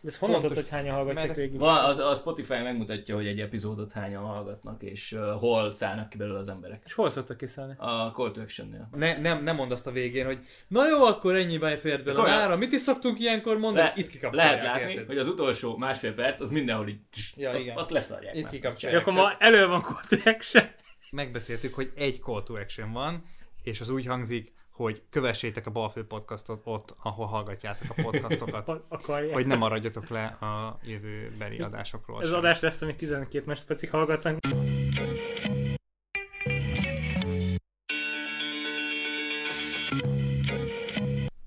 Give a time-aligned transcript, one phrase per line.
[0.00, 0.56] De ez honnan Pontos.
[0.56, 1.58] tudod, hogy hányan hallgatják végig?
[1.58, 6.16] Van, az, a Spotify megmutatja, hogy egy epizódot hányan hallgatnak, és uh, hol szállnak ki
[6.16, 6.82] belőle az emberek.
[6.84, 7.74] És hol szoktak kiszállni?
[7.78, 8.88] A Call to Action-nél.
[8.96, 10.38] Ne, nem, nem mondd azt a végén, hogy
[10.68, 12.56] na jó, akkor ennyiben fért bele a ára.
[12.56, 13.86] Mit is szoktunk ilyenkor mondani?
[13.86, 15.06] Le, Itt kikapcsolják, lehet látni, érted?
[15.06, 17.00] hogy az utolsó másfél perc, az mindenhol így,
[17.36, 17.76] Ja, azt, igen.
[17.76, 18.50] azt leszarják Itt már.
[18.52, 19.00] kikapcsolják.
[19.00, 20.64] Akkor ma elő van call to action.
[21.10, 23.24] Megbeszéltük, hogy egy call to action van,
[23.62, 29.34] és az úgy hangzik, hogy kövessétek a Balfő podcastot ott, ahol hallgatjátok a podcastokat, Akarják.
[29.34, 32.20] hogy ne maradjatok le a jövőbeli adásokról.
[32.20, 32.38] Ez sem.
[32.38, 34.38] adás lesz, amit 12 másodpercig hallgatnak.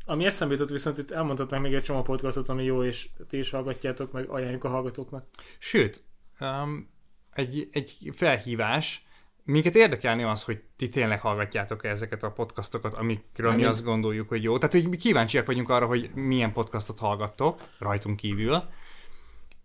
[0.06, 3.50] Ami eszembe jutott, viszont itt elmondhatnánk még egy csomó podcastot, ami jó, és ti is
[3.50, 5.26] hallgatjátok, meg ajánljuk a hallgatóknak.
[5.60, 6.04] Sőt,
[6.40, 6.90] um,
[7.34, 9.06] egy, egy felhívás,
[9.44, 14.30] minket érdekelni az, hogy ti tényleg hallgatjátok ezeket a podcastokat, amikről mi Mármint- azt gondoljuk,
[14.30, 14.58] hogy jó.
[14.58, 18.64] Tehát, hogy mi kíváncsiak vagyunk arra, hogy milyen podcastot hallgattok, rajtunk kívül,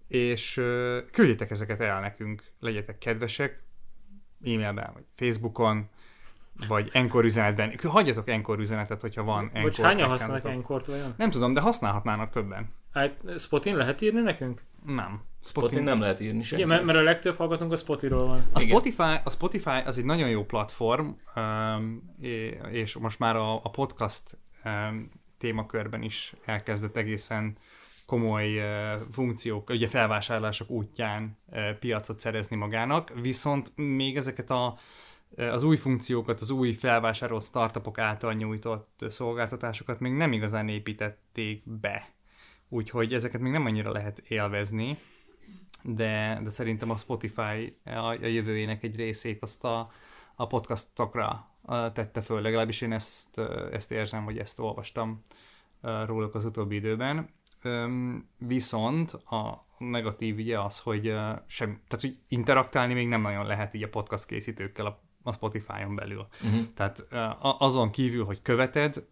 [0.09, 3.63] és uh, küldjétek ezeket el nekünk, legyetek kedvesek,
[4.45, 5.89] e-mailben, vagy Facebookon,
[6.69, 7.75] vagy Encore üzenetben.
[7.83, 11.15] Hagyjatok Encore üzenetet, hogyha van Encore Vagy hányan használnak Enkort vajon?
[11.17, 12.73] Nem tudom, de használhatnának többen.
[12.93, 14.63] Hát Spotin lehet írni nekünk?
[14.87, 15.23] Nem.
[15.47, 16.65] Spotin nem lehet írni senki.
[16.65, 18.39] mert, mert a legtöbb hallgatónk a Spotiról van.
[18.53, 18.69] A Igen.
[18.69, 22.15] Spotify, a Spotify az egy nagyon jó platform, um,
[22.71, 27.57] és most már a, a podcast um, témakörben is elkezdett egészen
[28.07, 34.79] komoly uh, funkciók, ugye felvásárlások útján uh, piacot szerezni magának, viszont még ezeket a,
[35.31, 41.63] uh, az új funkciókat, az új felvásárolt startupok által nyújtott szolgáltatásokat még nem igazán építették
[41.65, 42.15] be.
[42.69, 44.99] Úgyhogy ezeket még nem annyira lehet élvezni,
[45.87, 49.91] de, de szerintem a Spotify a, a jövőjének egy részét azt a,
[50.35, 51.51] a podcastokra
[51.93, 53.39] tette föl, legalábbis én ezt,
[53.73, 55.23] ezt érzem, vagy ezt olvastam
[55.81, 57.29] róluk az utóbbi időben.
[58.39, 61.03] Viszont a negatív ugye az, hogy
[61.47, 65.95] sem, tehát, hogy interaktálni még nem nagyon lehet így a podcast készítőkkel a, a Spotify-on
[65.95, 66.27] belül.
[66.45, 66.67] Uh-huh.
[66.75, 67.07] Tehát
[67.41, 69.09] azon kívül, hogy követed,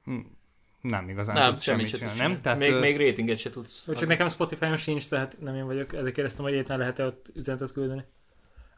[0.89, 2.43] nem igazán Nem, tudsz semmit semmit se csinálni, nem?
[2.43, 3.89] Tehát, még, ö, még ratinget se tudsz.
[3.97, 5.93] Csak nekem Spotify-on sincs, tehát nem én vagyok.
[5.93, 8.05] Ezért kérdeztem, hogy egyáltalán lehet-e ott üzenetet küldeni.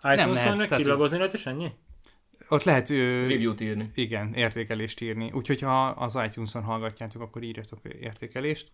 [0.02, 1.70] iTunes-on lehet, csillagozni rajta, és ennyi?
[2.48, 3.90] Ott lehet ö, Review-t írni.
[3.94, 5.30] Igen, értékelést írni.
[5.32, 8.70] Úgyhogy ha az iTunes-on hallgatjátok, akkor írjatok értékelést,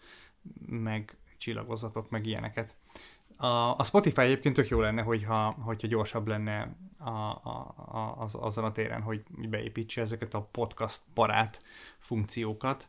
[0.67, 2.75] meg csillagozzatok, meg ilyeneket.
[3.37, 8.35] A, a Spotify egyébként tök jó lenne, hogyha, hogyha gyorsabb lenne a, a, a, az,
[8.41, 11.63] azon a téren, hogy beépítse ezeket a podcast barát
[11.99, 12.89] funkciókat,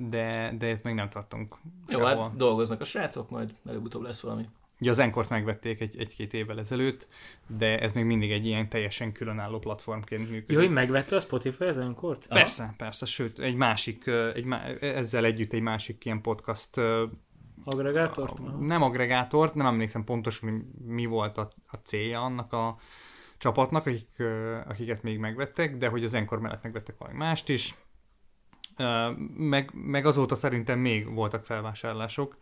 [0.00, 1.56] de, de ezt még nem tartunk.
[1.88, 2.22] Jó, sehol.
[2.22, 4.48] hát dolgoznak a srácok, majd előbb-utóbb lesz valami.
[4.80, 7.08] Ugye az Enkort megvették egy, egy-két évvel ezelőtt,
[7.46, 10.50] de ez még mindig egy ilyen teljesen különálló platformként működik.
[10.50, 12.26] Jó, hogy megvette a Spotify az Enkort?
[12.26, 14.46] Persze, persze, sőt, egy másik, egy,
[14.80, 16.80] ezzel együtt egy másik ilyen podcast,
[17.64, 18.38] Agregátort?
[18.38, 22.78] a- nem agregátort, nem emlékszem pontosan, hogy mi volt a, a célja annak a
[23.38, 24.22] csapatnak, akik,
[24.68, 27.74] akiket még megvettek, de hogy az Enkor mellett megvettek valami mást is.
[29.36, 32.36] Meg, meg azóta szerintem még voltak felvásárlások,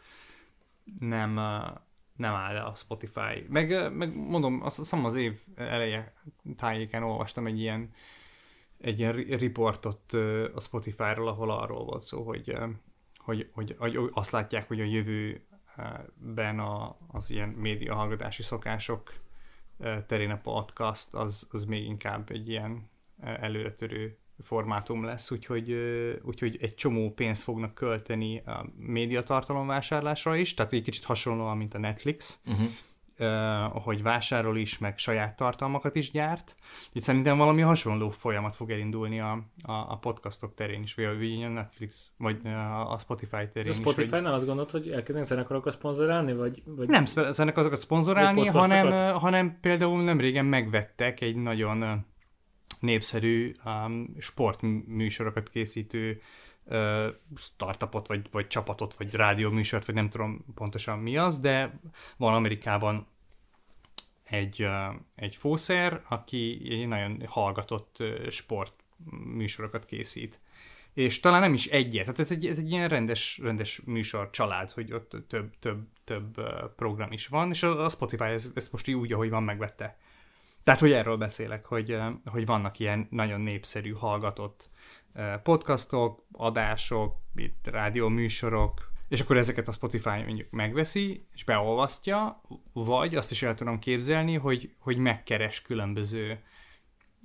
[0.99, 1.33] nem,
[2.17, 3.47] nem áll le a Spotify.
[3.49, 6.15] Meg, meg mondom, azt hiszem az év eleje
[6.57, 7.91] tájéken olvastam egy ilyen
[8.81, 10.13] egy ilyen ri- riportot
[10.55, 12.57] a Spotify-ról, ahol arról volt szó, hogy,
[13.19, 19.13] hogy, hogy, hogy azt látják, hogy a jövőben a, az ilyen média hallgatási szokások
[20.07, 25.77] terén a podcast az, az még inkább egy ilyen előretörő formátum lesz, úgyhogy,
[26.23, 31.75] úgyhogy egy csomó pénzt fognak költeni a médiatartalom vásárlásra is, tehát egy kicsit hasonlóan, mint
[31.75, 32.67] a Netflix, Uh-huh.
[33.19, 36.55] uh, hogy vásárol is, meg saját tartalmakat is gyárt.
[36.93, 39.33] Itt szerintem valami hasonló folyamat fog elindulni a,
[39.63, 43.67] a, a podcastok terén is, vagy a, vagy a Netflix, vagy a, a Spotify terén
[43.67, 43.77] A is.
[43.77, 49.15] Spotify Hogy nem azt gondolt, hogy elkezdenek zenekarokat szponzorálni, vagy, vagy nem zenekarokat szponzorálni, hanem,
[49.15, 52.05] hanem például nem régen megvettek egy nagyon
[52.81, 56.21] népszerű um, sportműsorokat készítő
[56.65, 57.07] uh,
[57.37, 61.81] startupot, vagy, vagy csapatot, vagy rádióműsort, vagy nem tudom pontosan mi az, de
[62.17, 63.07] van Amerikában
[64.25, 70.41] egy, uh, egy fószer, aki egy nagyon hallgatott uh, sportműsorokat készít.
[70.97, 74.71] És talán nem is egyet, tehát ez egy, ez egy ilyen rendes, rendes műsor család,
[74.71, 76.41] hogy ott több, több, több
[76.77, 79.99] program is van, és a Spotify ezt, ezt most így úgy, ahogy van, megvette.
[80.67, 84.69] Tehát, hogy erről beszélek, hogy, hogy vannak ilyen nagyon népszerű, hallgatott
[85.43, 92.41] podcastok, adások, itt rádióműsorok, és akkor ezeket a Spotify mondjuk megveszi, és beolvasztja,
[92.73, 96.43] vagy azt is el tudom képzelni, hogy, hogy megkeres különböző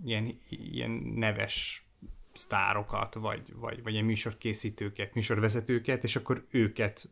[0.03, 1.85] ilyen, ilyen neves
[2.33, 7.09] sztárokat, vagy, vagy, vagy ilyen műsorkészítőket, műsorvezetőket, és akkor őket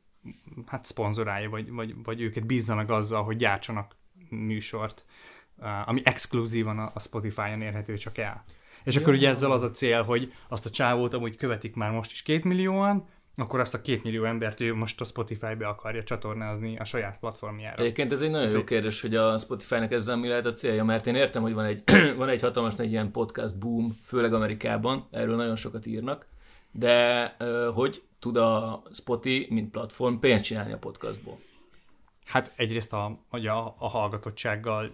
[0.65, 3.95] hát szponzorálja, vagy, vagy, vagy őket bízza meg azzal, hogy gyártsanak
[4.29, 5.05] műsort,
[5.85, 8.43] ami exkluzívan a, a Spotify-on érhető csak el.
[8.83, 12.11] És akkor ugye ezzel az a cél, hogy azt a csávót amúgy követik már most
[12.11, 16.77] is két millióan, akkor azt a két millió embert ő most a Spotify-be akarja csatornázni
[16.77, 17.83] a saját platformjára.
[17.83, 21.07] Egyébként ez egy nagyon jó kérdés, hogy a Spotify-nak ezzel mi lehet a célja, mert
[21.07, 21.83] én értem, hogy van egy,
[22.17, 26.27] van egy hatalmas nagy ilyen podcast boom, főleg Amerikában, erről nagyon sokat írnak,
[26.71, 27.25] de
[27.73, 31.39] hogy tud a Spotify, mint platform pénzt csinálni a podcastból?
[32.29, 34.91] Hát egyrészt a, hogy a, a hallgatottsággal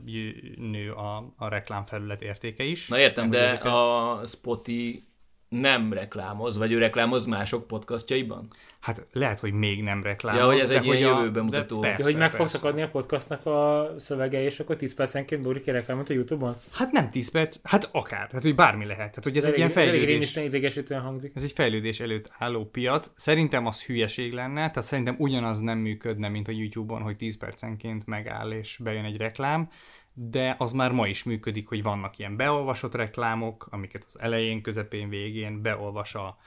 [0.58, 2.88] nő a, a reklámfelület értéke is.
[2.88, 5.08] Na értem, de ezeket- a Spotify
[5.50, 8.48] nem reklámoz, vagy ő reklámoz mások podcastjaiban?
[8.80, 10.42] Hát lehet, hogy még nem reklámoz.
[10.42, 11.80] Ja, hogy ez de egy ilyen jövőben mutató.
[11.80, 12.58] Persze, Ja, hogy meg fog persze.
[12.58, 16.56] szakadni a podcastnak a szövege, és akkor 10 percenként búrik ki reklámot a Youtube-on?
[16.74, 18.98] Hát nem 10 perc, hát akár, hát hogy bármi lehet.
[19.10, 20.08] Tehát hogy ez, egy elég, ilyen elég fejlődés.
[20.08, 21.32] rémisztően idegesítően hangzik.
[21.36, 23.12] Ez egy fejlődés előtt álló piac.
[23.16, 28.06] Szerintem az hülyeség lenne, tehát szerintem ugyanaz nem működne, mint a YouTube-on, hogy 10 percenként
[28.06, 29.70] megáll és bejön egy reklám,
[30.18, 35.10] de az már ma is működik, hogy vannak ilyen beolvasott reklámok, amiket az elején, közepén,
[35.10, 36.38] végén beolvas a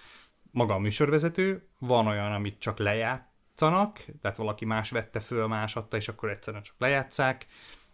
[0.50, 5.96] maga a műsorvezető, van olyan, amit csak lejátszanak, tehát valaki más vette föl, más adta,
[5.96, 7.46] és akkor egyszerűen csak lejátszák,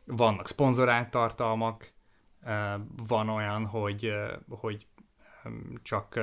[0.04, 1.92] vannak szponzorált tartalmak,
[3.08, 4.12] van olyan, hogy,
[4.48, 4.86] hogy
[5.82, 6.20] csak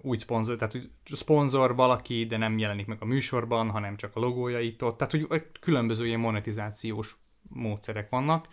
[0.00, 4.20] úgy szponzor, tehát hogy szponzor valaki, de nem jelenik meg a műsorban, hanem csak a
[4.20, 7.16] logója itt ott, tehát hogy különböző ilyen monetizációs
[7.48, 8.48] módszerek vannak,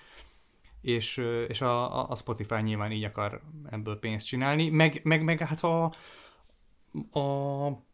[0.82, 5.64] és, és a, a- Spotify nyilván így akar ebből pénzt csinálni, meg, meg, meg hát
[5.64, 5.84] a,
[7.20, 7.88] a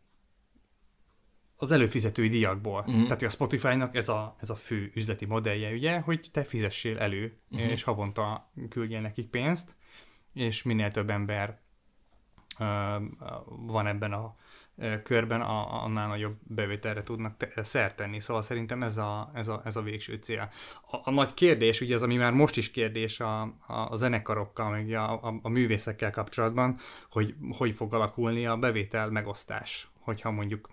[1.58, 2.80] az előfizetői díjakból.
[2.80, 3.04] Uh-huh.
[3.04, 7.40] Tehát a Spotify-nak ez a, ez a fő üzleti modellje, ugye, hogy te fizessél elő,
[7.52, 7.70] uh-huh.
[7.70, 9.76] és havonta küldjél nekik pénzt,
[10.34, 11.60] és minél több ember
[12.60, 12.98] ö,
[13.48, 14.36] van ebben a
[15.04, 18.19] körben, a, annál nagyobb bevételre tudnak te, szert tenni.
[18.19, 20.50] Szóval szerintem ez a, ez a, ez a végső cél.
[20.92, 24.69] A, a nagy kérdés, ugye az, ami már most is kérdés a, a, a zenekarokkal,
[24.69, 26.77] meg a, a, a művészekkel kapcsolatban,
[27.10, 30.69] hogy hogy fog alakulni a bevétel megosztás, hogyha mondjuk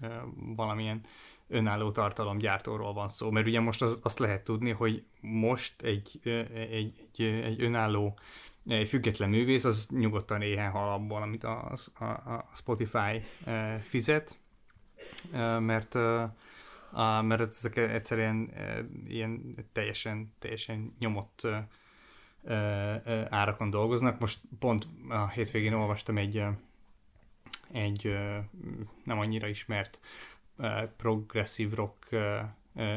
[0.00, 0.06] ö,
[0.54, 1.00] valamilyen
[1.48, 3.30] önálló tartalomgyártóról van szó.
[3.30, 8.18] Mert ugye most az, azt lehet tudni, hogy most egy, egy, egy, egy önálló
[8.66, 14.38] egy független művész, az nyugodtan éhen hal abból, amit a, a, a Spotify eh, fizet,
[15.32, 16.28] eh, mert, eh,
[16.90, 18.52] a, mert ezek egyszerűen
[19.06, 21.46] ilyen teljesen, teljesen nyomott
[23.28, 24.18] árakon dolgoznak.
[24.18, 26.42] Most pont a hétvégén olvastam egy,
[27.72, 28.16] egy
[29.04, 30.00] nem annyira ismert
[30.96, 32.08] progresszív rock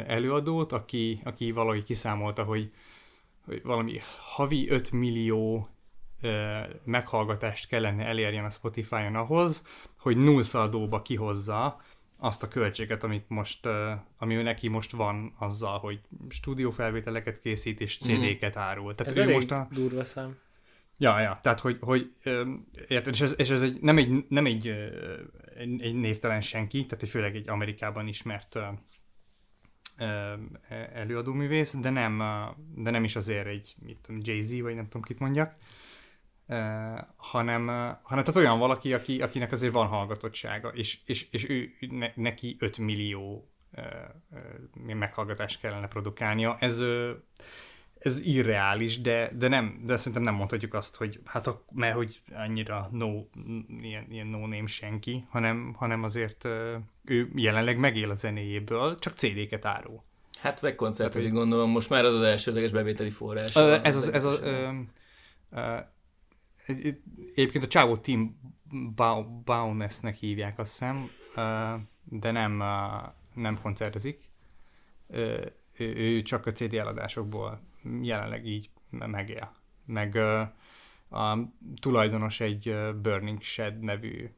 [0.07, 2.71] előadót, aki, aki valahogy kiszámolta, hogy
[3.63, 5.69] valami havi 5 millió
[6.21, 9.63] ö, meghallgatást kellene elérjen a Spotify-on ahhoz,
[9.97, 11.81] hogy nullszaldóba kihozza
[12.18, 16.00] azt a költséget, amit most, ö, ami neki most van azzal, hogy
[16.30, 18.95] stúdiófelvételeket készít és CD-ket árul.
[18.95, 19.68] Tehát Ez ő elég most a...
[19.71, 20.38] durva szám.
[20.98, 22.13] Ja, ja, tehát hogy, hogy
[22.88, 24.68] érted, és ez, és ez egy, nem, egy, nem egy,
[25.56, 28.59] egy, egy névtelen senki, tehát egy főleg egy Amerikában ismert
[29.97, 30.06] ö,
[30.69, 32.24] ö, előadóművész, de nem,
[32.75, 35.56] de nem is azért egy, mit tudom, Jay-Z, vagy nem tudom kit mondjak,
[37.15, 37.68] hanem,
[38.01, 42.56] hanem tehát olyan valaki, aki, akinek azért van hallgatottsága, és, és, és ő, ne, neki
[42.59, 43.50] 5 millió
[44.86, 46.58] meghallgatást kellene produkálnia.
[46.60, 46.84] Ez,
[48.05, 52.21] ez irreális, de, de, nem, de szerintem nem mondhatjuk azt, hogy hát a, mert hogy
[52.33, 53.24] annyira no,
[53.79, 56.45] ilyen, ilyen no name senki, hanem, hanem azért
[57.05, 60.03] ő jelenleg megél a zenéjéből, csak CD-ket árul.
[60.39, 63.55] Hát meg koncertezik, gondolom, most már az az elsődleges bevételi forrás.
[63.55, 64.69] Ö, ez az, ez az ö,
[65.51, 65.77] ö,
[66.65, 67.01] egy-
[67.35, 68.39] egyébként a csávó Tim
[68.95, 71.09] Bau- Bauness-nek hívják, azt hiszem,
[72.03, 72.63] de nem,
[73.33, 74.19] nem koncertezik.
[75.77, 77.59] Ő csak a CD eladásokból
[78.01, 79.51] jelenleg így megél.
[79.86, 80.15] Meg
[81.10, 81.38] a
[81.82, 84.30] tulajdonos egy Burning Shed nevű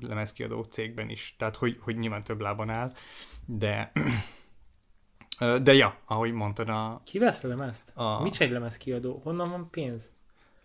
[0.00, 2.92] lemezkiadó cégben is, tehát hogy, hogy nyilván több lábon áll,
[3.46, 3.92] de
[5.62, 7.96] de ja, ahogy mondtad, a, Ki vesz lemezt?
[7.96, 9.20] A- Mit egy lemez kiadó?
[9.24, 10.10] Honnan van pénz?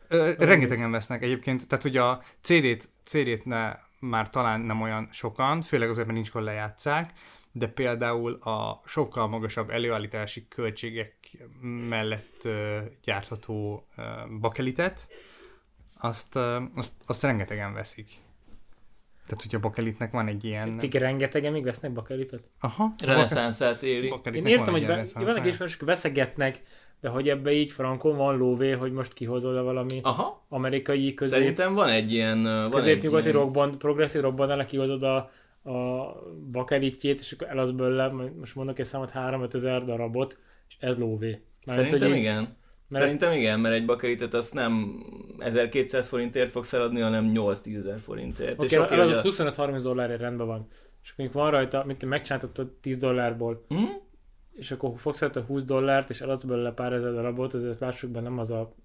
[0.08, 5.62] Ö, rengetegen vesznek egyébként, tehát hogy a CD-t, CD-t ne, már talán nem olyan sokan,
[5.62, 7.14] főleg azért, mert nincs lejátszák,
[7.52, 11.16] de például a sokkal magasabb előállítási költségek
[11.90, 12.48] mellett
[13.04, 13.88] gyártható
[14.40, 15.08] bakelitet,
[16.00, 16.36] azt,
[16.76, 18.08] azt, azt rengetegen veszik.
[19.30, 20.70] Tehát, hogy a bakelitnek van egy ilyen...
[20.70, 22.44] Még rengetegen még vesznek bakelitot?
[22.60, 22.90] Aha.
[23.06, 24.14] Reneszánszát éli.
[24.34, 26.62] Én értem, van hogy egy be, vannak ismerősök, veszegetnek,
[27.00, 31.40] de hogy ebbe így frankon van lóvé, hogy most kihozol le valami Aha, amerikai közép,
[31.40, 32.44] szerintem van egy ilyen...
[32.44, 33.42] Van középnyugati ilyen...
[33.42, 35.16] rockband, progresszív rockband, kihozod a,
[35.70, 36.14] a
[36.52, 38.08] bakelitjét, és akkor elasz belőle,
[38.40, 40.38] most mondok egy számot, 3-5 ezer darabot,
[40.70, 41.42] és ez lóvé.
[41.66, 42.58] Mármint, Szerintem így, igen.
[42.88, 43.40] Mert Szerintem ezt...
[43.40, 45.04] igen, mert egy bakelitet azt nem
[45.38, 48.54] 1200 forintért fogsz eladni, hanem 8-10 ezer forintért.
[48.54, 49.22] Okay, és okay, a...
[49.22, 50.68] 25-30 dollárért rendben van.
[51.04, 54.02] És akkor van rajta, mint megcsináltad 10 dollárból, hmm?
[54.54, 58.20] és akkor fogsz rajta 20 dollárt, és eladsz belőle pár ezer darabot, ezért lássuk be,
[58.20, 58.76] nem az a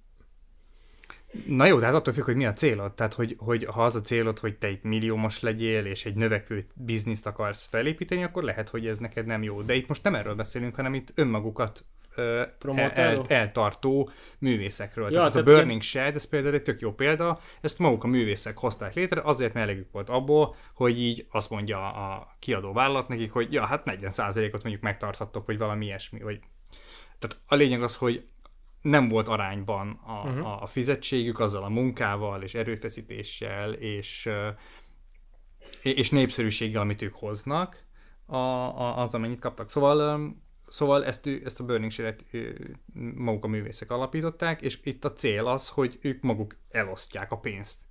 [1.47, 2.93] Na jó, de hát attól függ, hogy mi a célod.
[2.93, 6.67] Tehát, hogy, hogy ha az a célod, hogy te itt milliómos legyél, és egy növekvő
[6.75, 9.63] bizniszt akarsz felépíteni, akkor lehet, hogy ez neked nem jó.
[9.63, 11.85] De itt most nem erről beszélünk, hanem itt önmagukat
[12.17, 15.05] el, eltartó művészekről.
[15.05, 15.81] Ja, tehát, ez a Burning ilyen...
[15.81, 19.69] Shed, ez például egy tök jó példa, ezt maguk a művészek hozták létre, azért mert
[19.69, 24.63] elegük volt abból, hogy így azt mondja a kiadó vállalat nekik, hogy ja, hát 40%-ot
[24.63, 26.21] mondjuk megtarthattok, vagy valami ilyesmi.
[26.21, 26.41] Vagy...
[27.19, 28.25] Tehát a lényeg az, hogy
[28.85, 30.63] nem volt arányban a, uh-huh.
[30.63, 34.31] a fizetségük azzal a munkával, és erőfeszítéssel, és,
[35.83, 37.85] és népszerűséggel, amit ők hoznak,
[38.27, 39.71] a, a, az, amennyit kaptak.
[39.71, 40.33] Szóval
[40.67, 42.25] Szóval ezt, ezt a Burning Share-et
[43.15, 47.83] maguk a művészek alapították, és itt a cél az, hogy ők maguk elosztják a pénzt.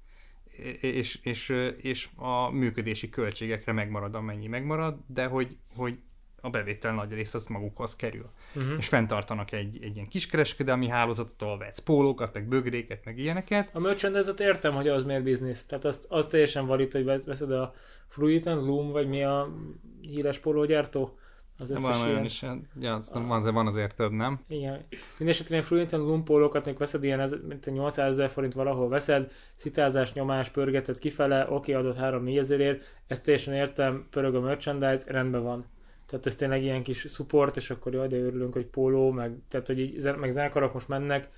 [0.80, 6.00] És, és, és a működési költségekre megmarad, amennyi megmarad, de hogy, hogy
[6.46, 8.30] a bevétel nagy része az magukhoz kerül.
[8.56, 8.74] Uh-huh.
[8.78, 13.70] És fenntartanak egy, egy ilyen kiskereskedelmi hálózatot, ahol vetsz pólókat, meg bögréket, meg ilyeneket.
[13.74, 15.66] A merchandise értem, hogy az miért biznisz.
[15.66, 17.74] Tehát azt, azt teljesen valít, hogy veszed a
[18.08, 19.54] Fruit and Loom, vagy mi a
[20.02, 21.18] híres pólógyártó,
[21.60, 22.24] az összes van ilyen...
[22.24, 22.42] is,
[22.80, 24.40] ja, az nem, van, van azért több, nem?
[24.48, 24.86] Igen.
[25.18, 30.14] Mindenesetre ilyen Fluent and lumpólókat még veszed ilyen, mint 800 ezer forint valahol veszed, szitázás,
[30.14, 35.44] nyomás, pörgeted kifele, oké, okay, adott 3-4 ezerért, ezt teljesen értem, pörög a merchandise, rendben
[35.44, 35.66] van.
[36.14, 39.68] Tehát ez tényleg ilyen kis support, és akkor jaj, de örülünk, hogy póló, meg, tehát,
[39.68, 41.30] hogy így, meg zenekarok most mennek,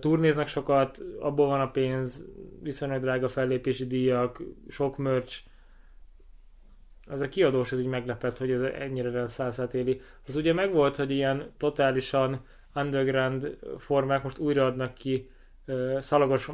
[0.00, 2.26] turnéznak sokat, abból van a pénz,
[2.62, 5.40] viszonylag drága fellépési díjak, sok merch,
[7.06, 10.00] ez a kiadós ez így meglepett, hogy ez ennyire reneszánszát éli.
[10.26, 12.40] Az ugye megvolt, hogy ilyen totálisan
[12.74, 15.33] underground formák most újraadnak ki uh,
[15.98, 16.50] szalagos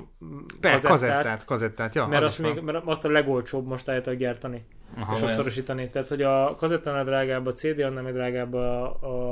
[0.61, 4.15] Persze, kazettát, kazettát, kazettát ja, mert, az azt még, mert azt a legolcsóbb most állítok
[4.15, 4.65] gyártani.
[4.97, 5.89] Aha, sokszorosítani.
[5.89, 8.85] Tehát, hogy a kazettánál drágább a CD, annál drágább a,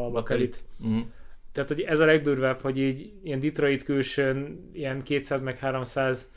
[0.06, 0.64] a bakelit.
[0.80, 1.04] Uh-huh.
[1.52, 6.30] Tehát, hogy ez a legdurvább, hogy így ilyen Detroit külsőn ilyen 200 meg 300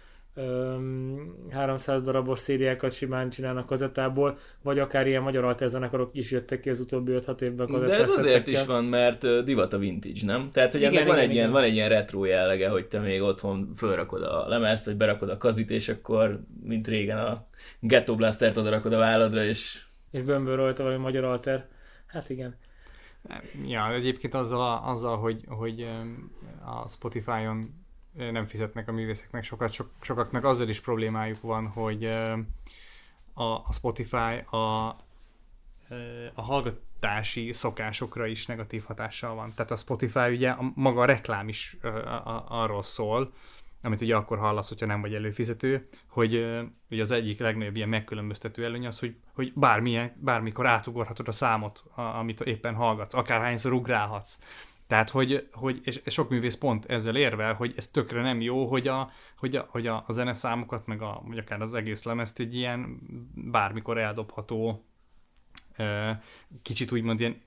[1.50, 6.80] 300 darabos szériákat simán csinálnak kazettából, vagy akár ilyen magyar altezenekarok is jöttek ki az
[6.80, 10.50] utóbbi 5-6 évben De ez azért is van, mert divat a vintage, nem?
[10.52, 11.36] Tehát, hogy igen, ennek igen, van, egy igen.
[11.36, 15.30] Ilyen, van egy ilyen retro jellege, hogy te még otthon fölrakod a lemezt, vagy berakod
[15.30, 17.48] a kazit, és akkor, mint régen a
[17.80, 19.82] Ghetto Blastert oda rakod a válladra, és...
[20.12, 21.68] És bömböl rajta valami magyar alter.
[22.06, 22.56] Hát igen.
[23.66, 25.88] Ja, egyébként azzal, azzal hogy, hogy
[26.66, 27.81] a Spotify-on
[28.13, 32.03] nem fizetnek a művészeknek sokat, sok, sokaknak azzal is problémájuk van, hogy
[33.34, 34.88] a, a Spotify a,
[36.34, 39.53] a hallgatási szokásokra is negatív hatással van.
[39.56, 43.34] Tehát a Spotify ugye a, maga a reklám is a, a, arról szól,
[43.82, 46.34] amit ugye akkor hallasz, hogyha nem vagy előfizető, hogy
[46.89, 51.84] ugye az egyik legnagyobb ilyen megkülönböztető előny az, hogy, hogy bármilyen, bármikor átugorhatod a számot,
[51.96, 54.39] a, amit éppen hallgatsz, akárhányszor ugrálhatsz.
[54.91, 58.67] Tehát, hogy, hogy és, és sok művész pont ezzel érvel, hogy ez tökre nem jó,
[58.67, 62.39] hogy a, hogy a, hogy a, a zeneszámokat, meg a, vagy akár az egész lemezt
[62.39, 63.00] egy ilyen
[63.36, 64.86] bármikor eldobható,
[66.62, 67.41] kicsit úgymond ilyen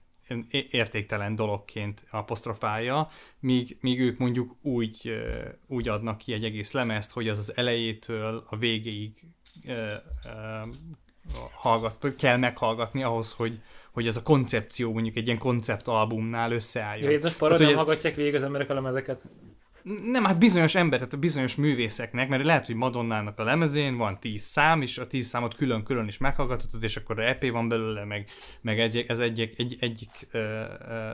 [0.71, 5.15] értéktelen dologként apostrofálja, míg, míg ők mondjuk úgy,
[5.67, 9.25] úgy adnak ki egy egész lemezt, hogy az az elejétől a végéig
[11.53, 13.61] hallgat, kell meghallgatni ahhoz, hogy,
[13.95, 17.11] hogy ez a koncepció mondjuk egy ilyen konceptalbumnál összeálljon.
[17.11, 19.23] Ja, most paradán hát, hallgatják végig az emberek a lemezeket?
[20.05, 24.21] Nem, hát bizonyos ember, tehát a bizonyos művészeknek, mert lehet, hogy Madonnának a lemezén van
[24.21, 28.29] tíz szám, és a tíz számot külön-külön is meghallgathatod, és akkor EP van belőle, meg,
[28.61, 30.65] meg egy, ez egy, egy, egyik ö, ö,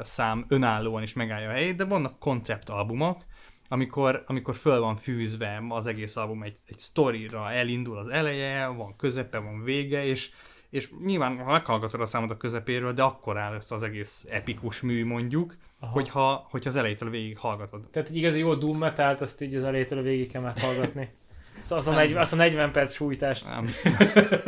[0.02, 3.24] szám önállóan is megállja a helyét, de vannak konceptalbumok,
[3.68, 8.96] amikor, amikor föl van fűzve az egész album egy, egy sztorira, elindul az eleje, van
[8.96, 10.30] közepe, van vége, és,
[10.70, 14.80] és nyilván, ha meghallgatod a számot a közepéről, de akkor áll össze az egész epikus
[14.80, 15.92] mű mondjuk, Aha.
[15.92, 17.88] hogyha, hogyha az elejétől végig hallgatod.
[17.90, 21.08] Tehát egy igazi jó doom metalt, azt így az elejétől végig kell meghallgatni.
[21.62, 23.50] Szóval azt a, 40, azt a 40 perc sújtást.
[23.50, 23.68] Nem.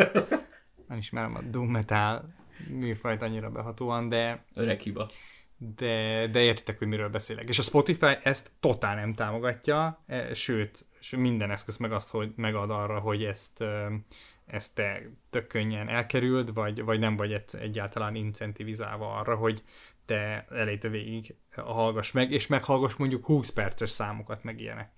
[0.88, 2.34] nem ismerem a doom metal
[2.68, 4.44] műfajt annyira behatóan, de...
[4.54, 5.10] Öreg hiba.
[5.56, 7.48] De, de értitek, hogy miről beszélek.
[7.48, 10.86] És a Spotify ezt totál nem támogatja, e, sőt,
[11.16, 13.64] minden eszköz meg azt, hogy megad arra, hogy ezt
[14.52, 19.62] ezt te tök könnyen elkerüld, vagy, vagy nem vagy egyáltalán incentivizálva arra, hogy
[20.06, 24.90] te elejétől végig hallgass meg, és meghallgass mondjuk 20 perces számokat, meg ilyenek.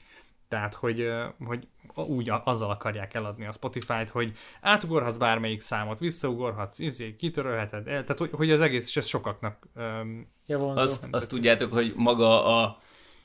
[0.48, 1.08] Tehát, hogy,
[1.44, 8.02] hogy úgy azzal akarják eladni a Spotify-t, hogy átugorhatsz bármelyik számot, visszaugorhatsz, izé, kitörölheted el,
[8.02, 10.28] tehát hogy, hogy az egész, és ez sokaknak um,
[10.74, 12.82] Azt, azt tudjátok, hogy maga a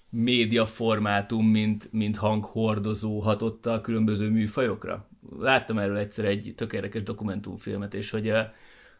[0.09, 5.07] média formátum, mint, mint hanghordozó hatotta a különböző műfajokra?
[5.39, 8.53] Láttam erről egyszer egy tök érdekes dokumentumfilmet, és hogy a,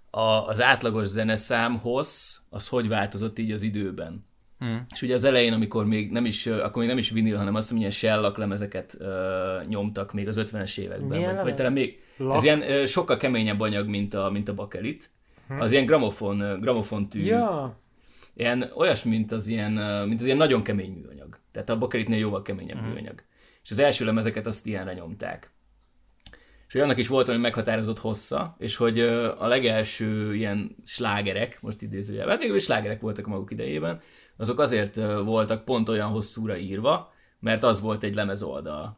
[0.10, 4.28] a, az átlagos zeneszám hossz, az hogy változott így az időben.
[4.60, 4.86] Hmm.
[4.94, 7.68] És ugye az elején, amikor még nem is, akkor még nem is vinil, hanem azt,
[7.68, 11.22] hogy milyen shellak lemezeket uh, nyomtak még az 50-es években.
[11.24, 12.38] vagy, vagy talán még, Lak?
[12.38, 15.10] ez ilyen uh, sokkal keményebb anyag, mint a, mint a bakelit.
[15.48, 15.60] Hmm.
[15.60, 17.24] Az ilyen gramofon, uh, gramofon tű.
[17.24, 17.78] Ja.
[18.34, 19.72] Ilyen olyas, mint az ilyen,
[20.08, 21.40] mint az ilyen nagyon kemény műanyag.
[21.52, 22.88] Tehát a bakelitnél jóval keményebb hmm.
[22.88, 23.24] műanyag.
[23.64, 25.52] És az első lemezeket azt ilyenre nyomták.
[26.70, 29.00] És hogy annak is volt valami meghatározott hossza, és hogy
[29.38, 34.02] a legelső ilyen slágerek, most idézőjelben, hát végül is slágerek voltak a maguk idejében,
[34.38, 38.98] azok azért voltak pont olyan hosszúra írva, mert az volt egy lemezoldal.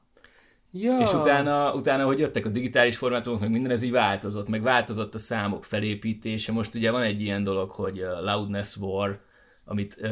[0.72, 0.98] Ja.
[1.00, 5.14] És utána, utána, hogy jöttek a digitális formátumok, meg minden, ez így változott, meg változott
[5.14, 6.52] a számok felépítése.
[6.52, 9.20] Most ugye van egy ilyen dolog, hogy loudness war,
[9.66, 10.10] amit,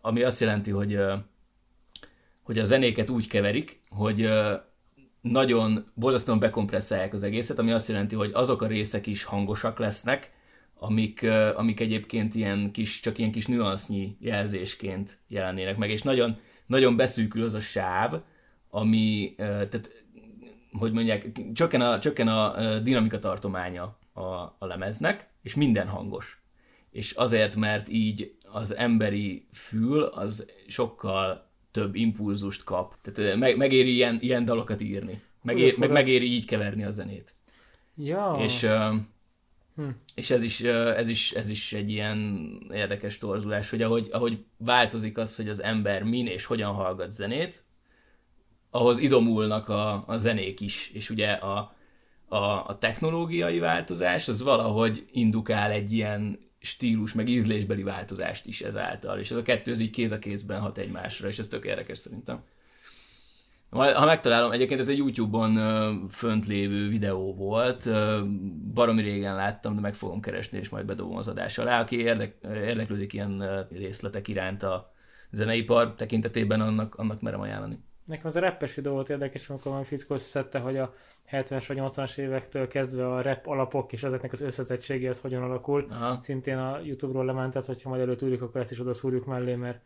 [0.00, 0.98] ami azt jelenti, hogy,
[2.42, 4.30] hogy a zenéket úgy keverik, hogy
[5.32, 10.32] nagyon borzasztóan bekompresszálják az egészet, ami azt jelenti, hogy azok a részek is hangosak lesznek,
[10.74, 11.26] amik,
[11.56, 17.44] amik egyébként ilyen kis, csak ilyen kis nüansznyi jelzésként jelennének meg, és nagyon, nagyon beszűkül
[17.44, 18.20] az a sáv,
[18.70, 20.04] ami, tehát,
[20.78, 24.20] hogy mondják, csökken a, csökken a dinamika tartománya a,
[24.58, 26.42] a lemeznek, és minden hangos.
[26.90, 32.94] És azért, mert így az emberi fül az sokkal több impulzust kap.
[33.02, 35.22] Tehát meg, megéri ilyen, ilyen dalokat írni.
[35.42, 37.34] Megér, meg megéri így keverni a zenét.
[37.96, 38.36] Ja.
[38.40, 38.68] És
[39.76, 39.88] Hm.
[40.14, 45.18] És ez is, ez, is, ez is egy ilyen érdekes torzulás, hogy ahogy, ahogy változik
[45.18, 47.64] az, hogy az ember min és hogyan hallgat zenét,
[48.70, 51.74] ahhoz idomulnak a, a zenék is, és ugye a,
[52.28, 59.18] a, a technológiai változás az valahogy indukál egy ilyen stílus, meg ízlésbeli változást is ezáltal,
[59.18, 61.98] és ez a kettő az így kéz a kézben hat egymásra, és ez tök érdekes
[61.98, 62.42] szerintem.
[63.70, 67.90] Ha megtalálom, egyébként ez egy YouTube-on fönt lévő videó volt,
[68.74, 71.80] baromi régen láttam, de meg fogom keresni, és majd bedobom az adás alá.
[71.80, 74.92] Aki érdek, érdeklődik ilyen részletek iránt a
[75.30, 77.78] zeneipar tekintetében, annak, annak merem ajánlani.
[78.04, 80.94] Nekem az a rappes videó volt érdekes, amikor a fickó összeszedte, hogy a
[81.30, 85.86] 70-es vagy 80-as évektől kezdve a rap alapok és ezeknek az összetettsége az hogyan alakul.
[85.90, 86.20] Aha.
[86.20, 89.80] Szintén a YouTube-ról lementett, hogyha majd előtt akkor ezt is oda szúrjuk mellé, mert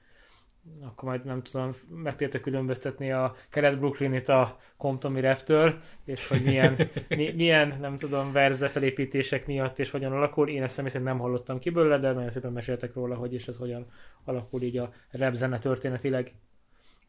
[0.82, 6.42] akkor majd nem tudom, meg tudjátok különböztetni a kelet Brooklynit a Comptomi Raptől, és hogy
[6.42, 6.76] milyen,
[7.08, 10.48] mi, milyen, nem tudom, verze felépítések miatt, és hogyan alakul.
[10.48, 13.56] Én ezt személy nem hallottam ki belőle, de nagyon szépen meséltek róla, hogy és ez
[13.56, 13.86] hogyan
[14.24, 16.32] alakul így a rap zene történetileg.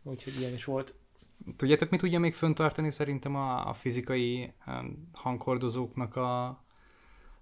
[0.04, 0.96] Úgyhogy ilyen is volt.
[1.56, 6.64] Tudjátok, mit tudja még föntartani szerintem a, a fizikai um, hanghordozóknak a,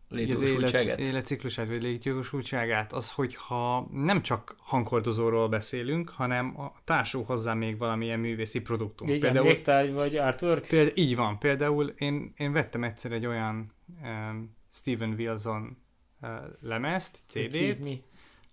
[0.10, 1.00] létjogosultságát?
[1.00, 7.78] Élet, életciklusát, vagy létjogosultságát, az, hogyha nem csak hanghordozóról beszélünk, hanem a társul hozzá még
[7.78, 9.08] valamilyen művészi produktum.
[9.08, 10.68] Igen, például, végtárgy vagy artwork?
[10.68, 11.40] Például, így van.
[11.40, 15.78] Például én, én vettem egyszer egy olyan um, Steven Wilson
[16.22, 16.30] uh,
[16.62, 18.04] lemezt, CD-t,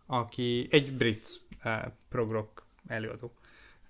[0.07, 1.73] aki egy brit uh,
[2.09, 3.33] progrock előadó.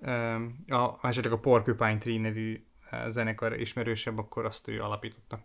[0.06, 2.64] Um, a, esetleg a Porcupine Tree nevű
[3.08, 5.40] zenekar ismerősebb, akkor azt ő alapította.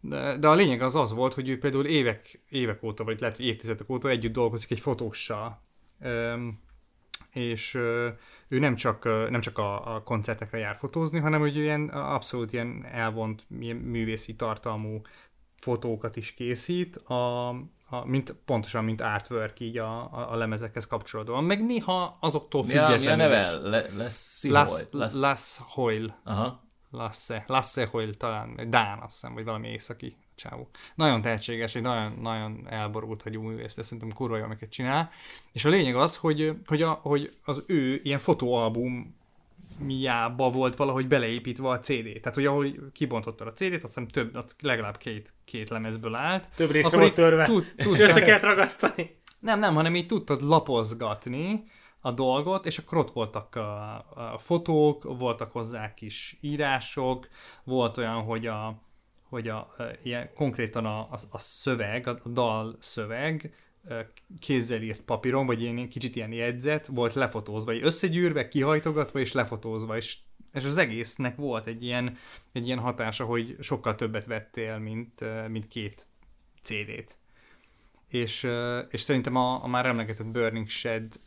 [0.00, 3.38] De, de a lényeg az az volt, hogy ő például évek, évek óta, vagy lehet
[3.38, 5.62] évtizedek óta együtt dolgozik egy fotóssal.
[6.04, 6.60] Üm,
[7.32, 7.74] és
[8.48, 12.84] ő nem csak, nem csak a, a koncertekre jár fotózni, hanem hogy ilyen abszolút ilyen
[12.84, 15.00] elvont, ilyen művészi tartalmú
[15.60, 21.44] fotókat is készít, a, a, mint, pontosan, mint artwork így a, a, a lemezekhez kapcsolódóan.
[21.44, 23.68] Meg néha azoktól függetlenül Mi a, mi a neve?
[23.68, 26.20] Le, lesz Las, Las, Las Hoyle.
[26.24, 26.66] Aha.
[26.90, 30.68] Lasse, Lasse Hoyle talán, Dán azt hiszem, vagy valami északi csávó.
[30.94, 35.10] Nagyon tehetséges, egy nagyon, nagyon elborult hogy művész, de szerintem kurva jó, amiket csinál.
[35.52, 39.16] És a lényeg az, hogy, hogy, a, hogy az ő ilyen fotóalbum
[39.78, 42.04] miába volt valahogy beleépítve a CD.
[42.04, 46.48] Tehát, hogy ahogy kibontotta a CD-t, azt hiszem több, az legalább két, két lemezből állt.
[46.54, 49.20] Több részre volt törve, tud, tud, össze kellett ragasztani.
[49.38, 51.64] Nem, nem, hanem így tudtad lapozgatni,
[52.00, 53.94] a dolgot, és akkor ott voltak a,
[54.34, 57.28] a fotók, voltak hozzá kis írások,
[57.64, 58.82] volt olyan, hogy a,
[59.28, 63.54] hogy a, a ilyen, konkrétan a, a, a szöveg, a, a dal szöveg
[64.40, 69.96] kézzel írt papíron, vagy ilyen kicsit ilyen jegyzet, volt lefotózva, vagy összegyűrve, kihajtogatva és lefotózva,
[69.96, 70.16] és,
[70.52, 72.16] és az egésznek volt egy ilyen,
[72.52, 76.06] egy ilyen hatása, hogy sokkal többet vettél, mint, mint két
[76.62, 77.16] CD-t
[78.08, 78.50] és,
[78.90, 81.20] és szerintem a, a már emlegetett Burning Shed,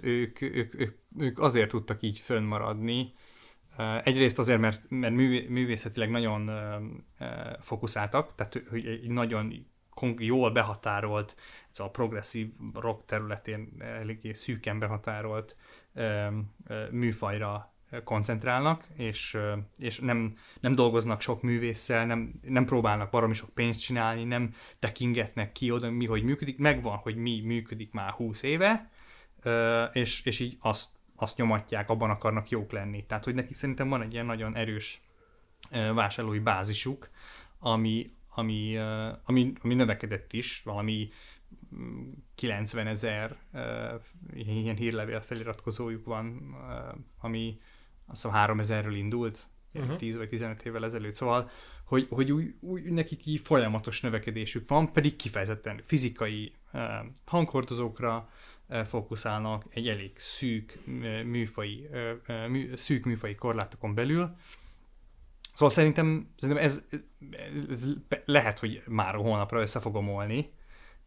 [0.00, 3.12] ők, ők, ők, ők azért tudtak így fönnmaradni,
[4.04, 6.50] Egyrészt azért, mert, mert művé, művészetileg nagyon
[7.60, 9.66] fókuszáltak, tehát hogy egy nagyon
[10.18, 11.36] jól behatárolt,
[11.70, 15.56] ez a progresszív rock területén eléggé szűken behatárolt
[16.90, 19.38] műfajra koncentrálnak, és,
[19.78, 25.52] és nem, nem dolgoznak sok művésszel, nem, nem próbálnak baromi sok pénzt csinálni, nem tekingetnek
[25.52, 28.90] ki oda, mi hogy működik, megvan, hogy mi működik már 20 éve,
[29.92, 33.04] és, és így azt, azt nyomatják, abban akarnak jók lenni.
[33.06, 35.02] Tehát, hogy nekik szerintem van egy ilyen nagyon erős
[35.70, 37.10] vásárlói bázisuk,
[37.58, 38.78] ami, ami,
[39.24, 41.08] ami, ami növekedett is, valami
[42.34, 43.36] 90 ezer
[44.34, 46.54] ilyen hírlevél feliratkozójuk van,
[47.20, 47.58] ami
[48.06, 49.96] azt hiszem 3000-ről indult, uh-huh.
[49.96, 51.50] 10 vagy 15 évvel ezelőtt, szóval,
[51.84, 56.52] hogy, hogy úgy, úgy, nekik így folyamatos növekedésük van, pedig kifejezetten fizikai
[57.24, 58.16] hanghordozókra
[58.68, 60.78] uh, fókuszálnak egy elég szűk
[61.24, 61.88] műfai,
[62.48, 64.36] mű, szűk műfai korlátokon belül,
[65.54, 66.84] Szóval szerintem, szerintem ez,
[68.24, 70.52] lehet, hogy már holnapra össze fogom olni,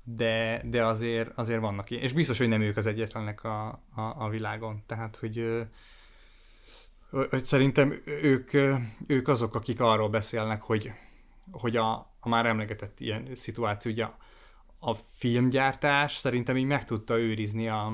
[0.03, 2.03] de, de azért, azért vannak ilyen.
[2.03, 4.83] És biztos, hogy nem ők az egyetlenek a, a, a világon.
[4.85, 5.65] Tehát, hogy
[7.09, 8.53] hogy szerintem ők,
[9.07, 10.91] ők azok, akik arról beszélnek, hogy,
[11.51, 14.17] hogy a, a már emlegetett ilyen szituáció, ugye a,
[14.79, 17.85] a filmgyártás szerintem így meg tudta őrizni a,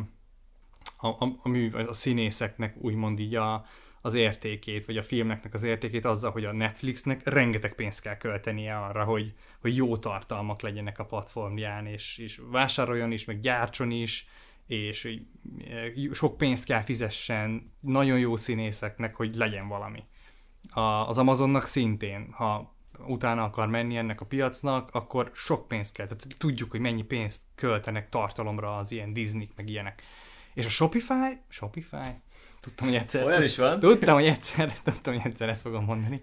[0.97, 3.65] a, a, a, mű, a színészeknek úgymond így a,
[4.05, 8.77] az értékét, vagy a filmeknek az értékét azzal, hogy a Netflixnek rengeteg pénzt kell költenie
[8.77, 14.27] arra, hogy, hogy jó tartalmak legyenek a platformján, és, és vásároljon is, meg gyártson is,
[14.67, 15.19] és
[16.11, 20.03] sok pénzt kell fizessen nagyon jó színészeknek, hogy legyen valami.
[20.69, 22.75] A, az Amazonnak szintén, ha
[23.07, 26.07] utána akar menni ennek a piacnak, akkor sok pénzt kell.
[26.07, 30.03] Tehát tudjuk, hogy mennyi pénzt költenek tartalomra az ilyen Disney, meg ilyenek.
[30.53, 32.21] És a Shopify, Shopify,
[32.63, 33.25] tudtam, hogy egyszer...
[33.25, 33.79] Olyan is van.
[33.79, 36.21] Tudtam, hogy egyszer, tudtam, hogy egyszer ezt fogom mondani.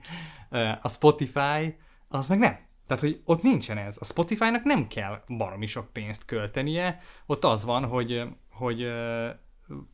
[0.83, 1.76] A Spotify,
[2.09, 2.59] az meg nem.
[2.87, 3.96] Tehát, hogy ott nincsen ez.
[4.00, 8.92] A Spotify-nak nem kell baromi sok pénzt költenie, ott az van, hogy, hogy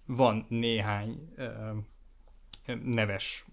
[0.07, 1.35] van néhány
[2.83, 3.47] neves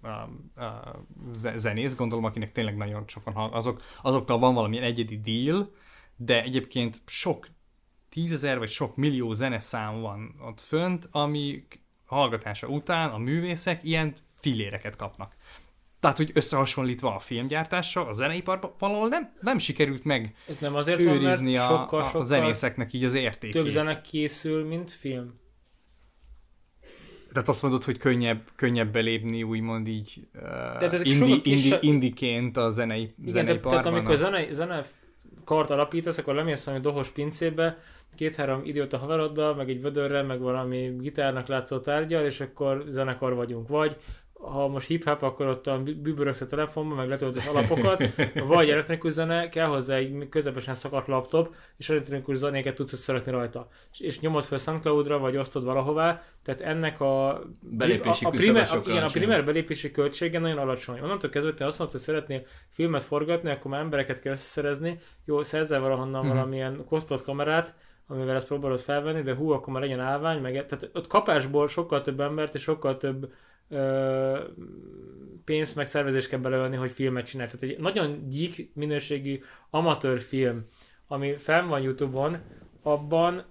[1.56, 5.73] zenész, gondolom, akinek tényleg nagyon sokan azok, azokkal van valamilyen egyedi deal,
[6.15, 7.47] de egyébként sok
[8.10, 11.67] tízezer vagy sok millió zeneszám van ott fönt, ami
[12.06, 15.36] hallgatása után a művészek ilyen filéreket kapnak.
[16.00, 21.00] Tehát, hogy összehasonlítva a filmgyártással, a zeneiparban valahol nem, nem sikerült meg Ez nem azért
[21.00, 23.62] őrizni van, mert sokkal, a, sokkal a zenészeknek így az értékét.
[23.62, 25.42] Több zene készül, mint film.
[27.34, 33.13] Tehát azt mondod, hogy könnyebb, könnyebb belépni, úgymond így uh, indi, indi, indiként a zenei,
[33.26, 34.86] Igen, tehát, tehát amikor zene, zene
[35.46, 37.78] kart alapítasz, akkor lemész valami dohos pincébe,
[38.15, 43.67] két-három idióta haveroddal, meg egy vödörrel, meg valami gitárnak látszó tárgyal, és akkor zenekar vagyunk.
[43.67, 43.97] Vagy
[44.43, 48.04] ha most hip-hop, akkor ott a bűböröksz a telefonban, meg letöltesz alapokat,
[48.47, 53.67] vagy elektronikus zene, kell hozzá egy közepesen szakadt laptop, és elektronikus zenéket tudsz szeretni rajta.
[53.91, 58.67] És, és nyomod fel SoundCloud-ra, vagy osztod valahová, tehát ennek a belépési a, a, primer,
[58.71, 60.99] a, igen, a primer belépési költsége nagyon alacsony.
[60.99, 65.43] Onnantól kezdve, te azt mondod, hogy szeretnél filmet forgatni, akkor már embereket kell összeszerezni, jó,
[65.43, 66.36] szerzel valahonnan mm-hmm.
[66.36, 67.76] valamilyen kosztott kamerát,
[68.08, 72.02] amivel ezt próbálod felvenni, de hú, akkor már legyen állvány, meg tehát ott kapásból sokkal
[72.02, 73.34] több embert és sokkal több
[75.46, 77.50] pénzt meg szervezést kell beleölni, hogy filmet csinálj.
[77.50, 79.39] Tehát egy nagyon gyík minőségű
[79.70, 80.66] amatőr film,
[81.08, 82.38] ami fenn van Youtube-on,
[82.82, 83.46] abban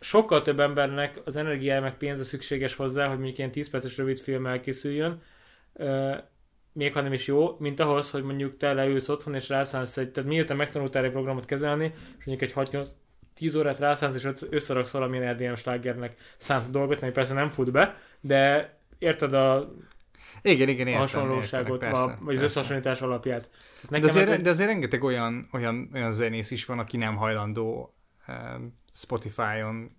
[0.00, 4.18] sokkal több embernek az energiája meg pénze szükséges hozzá, hogy mondjuk ilyen 10 perces rövid
[4.18, 5.22] film elkészüljön,
[6.72, 10.10] még ha nem is jó, mint ahhoz, hogy mondjuk te leülsz otthon és rászánsz egy,
[10.10, 12.96] tehát miután megtanultál egy programot kezelni, és mondjuk egy 6
[13.38, 17.98] 10 órát rászánsz, és összeraksz valamilyen RDM slágernek szánt dolgot, ami persze nem fut be,
[18.20, 19.72] de érted a
[20.42, 23.50] igen, igen, értem, hasonlóságot, értem, persze, vagy az összehasonlítás alapját.
[23.88, 24.40] Nekem de, azért, egy...
[24.40, 27.94] de azért rengeteg olyan, olyan, olyan zenész is van, aki nem hajlandó
[28.28, 29.90] um, Spotify-on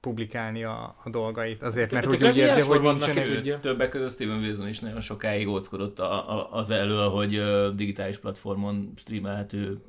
[0.00, 3.60] publikálni a, a dolgait, azért, mert úgy, úgy érzi, hogy nincsen tudja.
[3.60, 7.42] Többek között Steven Wilson is nagyon sokáig óckodott a, a, az elől, hogy
[7.74, 9.82] digitális platformon streamelhető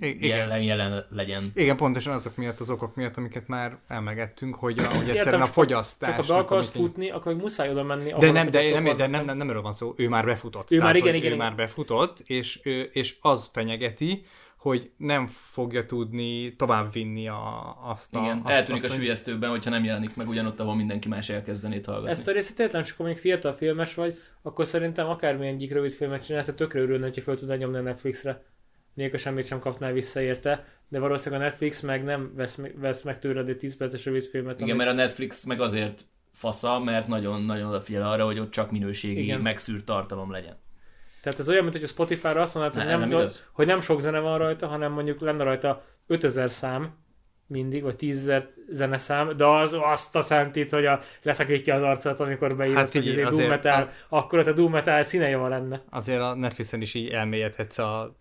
[0.00, 0.38] igen.
[0.38, 1.52] Jelen, jelen legyen.
[1.54, 5.46] Igen, pontosan azok miatt, az okok miatt, amiket már elmegettünk, hogy, a, hogy egyszerűen a
[5.46, 6.08] fogyasztás.
[6.16, 8.12] Csak ha be akarsz futni, akkor muszáj oda menni.
[8.18, 10.72] De nem, de, nem, de nem, nem, nem erről van szó, ő már befutott.
[10.72, 11.46] Ő Tehát, már igen, igen, ő igen.
[11.46, 12.60] már befutott, és,
[12.92, 14.24] és az fenyegeti,
[14.60, 18.18] hogy nem fogja tudni továbbvinni a, azt a...
[18.18, 21.80] Igen, azt, eltűnik azt, a sülyeztőben, hogyha nem jelenik meg ugyanott, ahol mindenki más elkezdené
[21.84, 22.10] hallgatni.
[22.10, 26.24] Ezt a részét értem, csak mondjuk fiatal filmes vagy, akkor szerintem akármilyen egyik rövid filmet
[26.24, 28.42] csinálsz, tökre örülne, hogyha fel tudnál nyomni a Netflixre
[28.94, 33.18] nélkül semmit sem kapnál vissza érte, de valószínűleg a Netflix meg nem vesz, vesz meg
[33.18, 34.60] tőled egy 10 perces rövid filmet.
[34.60, 34.76] Igen, amit...
[34.76, 39.40] mert a Netflix meg azért fasza, mert nagyon-nagyon odafigyel arra, hogy ott csak minőségi, Igen.
[39.40, 40.56] megszűrt tartalom legyen.
[41.22, 43.48] Tehát ez olyan, mint hogy a Spotify-ra azt hogy Ne, ez nem, nem igaz.
[43.52, 46.94] hogy nem sok zene van rajta, hanem mondjuk lenne rajta 5000 szám
[47.50, 52.56] mindig, vagy 10.000 zeneszám, de az azt a számít, hogy a, leszakítja az arcot, amikor
[52.56, 55.28] beírod, Hát hogy figyelj, ez egy doom azért metal, akkor ott a doom metal színe
[55.28, 55.82] jó lenne.
[55.90, 58.16] Azért a Netflixen is így elmélyedhetsz a,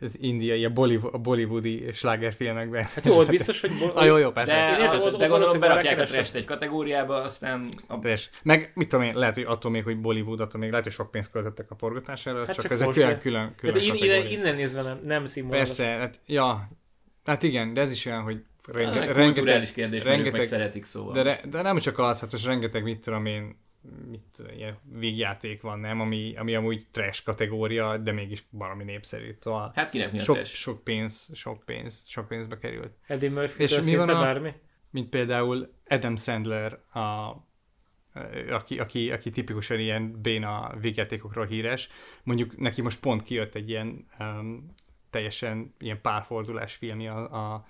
[0.00, 2.82] az indiai, a, Bollywood, a bollywoodi slágerfilmekben.
[2.94, 3.70] Hát jó, ott biztos, hogy...
[3.80, 4.54] bo- Ah, jó, jó, persze.
[4.54, 8.72] De, értem, a, ott- de gondolom berakják a trash egy kategóriába, aztán a És meg
[8.74, 11.30] mit tudom én, lehet, hogy attól még, hogy Bollywood, attól még lehet, hogy sok pénzt
[11.30, 15.00] költöttek a forgatására, Hát csak, csak ezek külön, külön, külön Hát innen, innen nézve nem,
[15.04, 15.76] nem színvonalas.
[15.76, 16.68] Persze, hát, ja,
[17.24, 20.84] hát igen, de ez is olyan, hogy renge, Renge, rengeteg, kulturális kérdés, rengeteg, meg szeretik
[20.84, 21.12] szóval.
[21.14, 23.56] de, re, de nem csak az, hát most rengeteg, mit tudom én,
[24.10, 29.36] mit ilyen vígjáték van, nem, ami, ami amúgy trash kategória, de mégis valami népszerű.
[29.40, 30.54] Szóval Hát kinek mi a sok, trash?
[30.54, 32.92] sok pénz, sok pénz, sok pénzbe került.
[33.06, 34.52] Eddie Murphy És mi van a- bármi?
[34.90, 37.34] Mint például Adam Sandler, a,
[38.50, 41.88] aki, aki, aki tipikusan ilyen béna végjátékokról híres.
[42.22, 44.74] Mondjuk neki most pont kijött egy ilyen um,
[45.10, 47.66] teljesen ilyen párfordulás filmje, a, a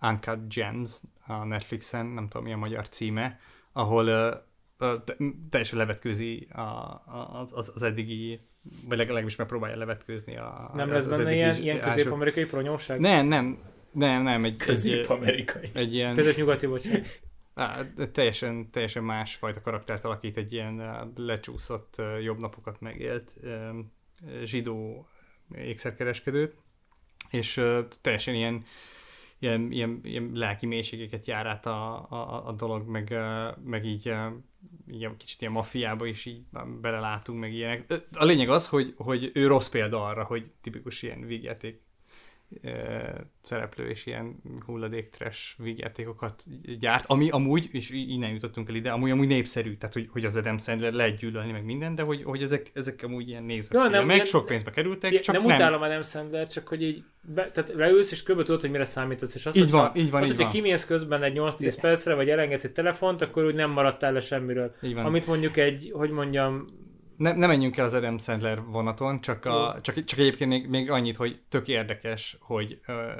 [0.00, 3.38] Uncut Gems a Netflixen, nem tudom mi a magyar címe,
[3.72, 5.16] ahol uh, uh, te-
[5.50, 8.40] teljesen levetkőzi a, az, az, az eddigi,
[8.88, 13.00] vagy legalábbis megpróbálja levetkőzni a Nem lesz benne ilyen, ilyen közép-amerikai pronyóság?
[13.00, 13.58] Nem, nem,
[13.92, 15.70] nem, nem, egy, egy, Közép-amerikai.
[15.72, 16.14] egy ilyen...
[16.14, 17.20] Közép-nyugati, bocsánat.
[17.54, 20.82] Á, de teljesen, teljesen másfajta karaktert alakít, egy ilyen
[21.16, 23.36] lecsúszott, jobb napokat megélt
[24.44, 25.08] zsidó
[25.54, 26.54] ékszerkereskedőt,
[27.30, 27.62] és
[28.00, 28.64] teljesen ilyen,
[29.38, 33.14] ilyen, ilyen, ilyen lelki mélységeket jár át a, a, a dolog, meg,
[33.64, 34.08] meg így,
[34.88, 36.42] egy kicsit ilyen maffiába is így
[36.80, 38.02] belelátunk, meg ilyenek.
[38.12, 41.86] A lényeg az, hogy, hogy ő rossz példa arra, hogy tipikus ilyen vígjáték
[43.44, 46.42] szereplő és ilyen hulladék trash vígjátékokat
[46.78, 50.36] gyárt, ami amúgy, és innen jutottunk el ide, amúgy, amúgy népszerű, tehát hogy, hogy az
[50.36, 53.88] Adam Sandler lehet gyűlölni meg minden, de hogy, hogy ezek, ezek amúgy ilyen nézett Jó,
[53.88, 55.54] nem, ilyen- sok pénzbe kerültek, Ilyen, csak nem, nem.
[55.54, 57.02] utálom Adam Sandler, csak hogy így
[57.34, 58.42] be, tehát leülsz, és kb.
[58.42, 59.34] tudod, hogy mire számítasz.
[59.34, 60.62] És az, Így hogyha, van, így van, az, így hogyha van.
[60.62, 64.74] kimész közben egy 8-10 percre, vagy elengedsz egy telefont, akkor úgy nem maradtál le semmiről.
[64.94, 66.64] Amit mondjuk egy, hogy mondjam,
[67.18, 70.90] Ne, ne menjünk el az Adam Sandler vonaton, csak, a, csak, csak egyébként még, még
[70.90, 73.10] annyit, hogy tök érdekes, hogy ö,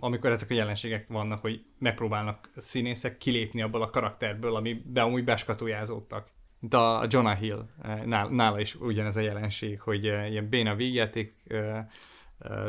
[0.00, 6.28] amikor ezek a jelenségek vannak, hogy megpróbálnak színészek kilépni abból a karakterből, amiben amúgy beskatujázódtak.
[6.60, 7.68] De a Jonah Hill,
[8.04, 11.84] nála, nála is ugyanez a jelenség, hogy ilyen béna végjáték eh,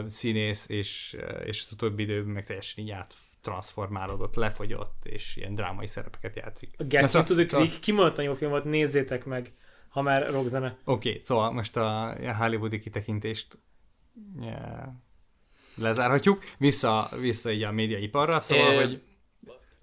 [0.05, 6.35] színész, és, és az utóbbi időben meg teljesen így áttransformálódott, lefogyott, és ilyen drámai szerepeket
[6.35, 6.69] játszik.
[6.77, 9.51] a Na, Get szóval- to the szóval- Creek, kimondottan jó film volt, nézzétek meg,
[9.91, 10.77] ha már rockzene.
[10.85, 13.57] Oké, okay, szóval most a hollywoodi kitekintést
[14.41, 14.87] yeah,
[15.75, 16.43] lezárhatjuk.
[16.57, 19.01] Vissza, vissza így a médiaiparra, szóval, É, hogy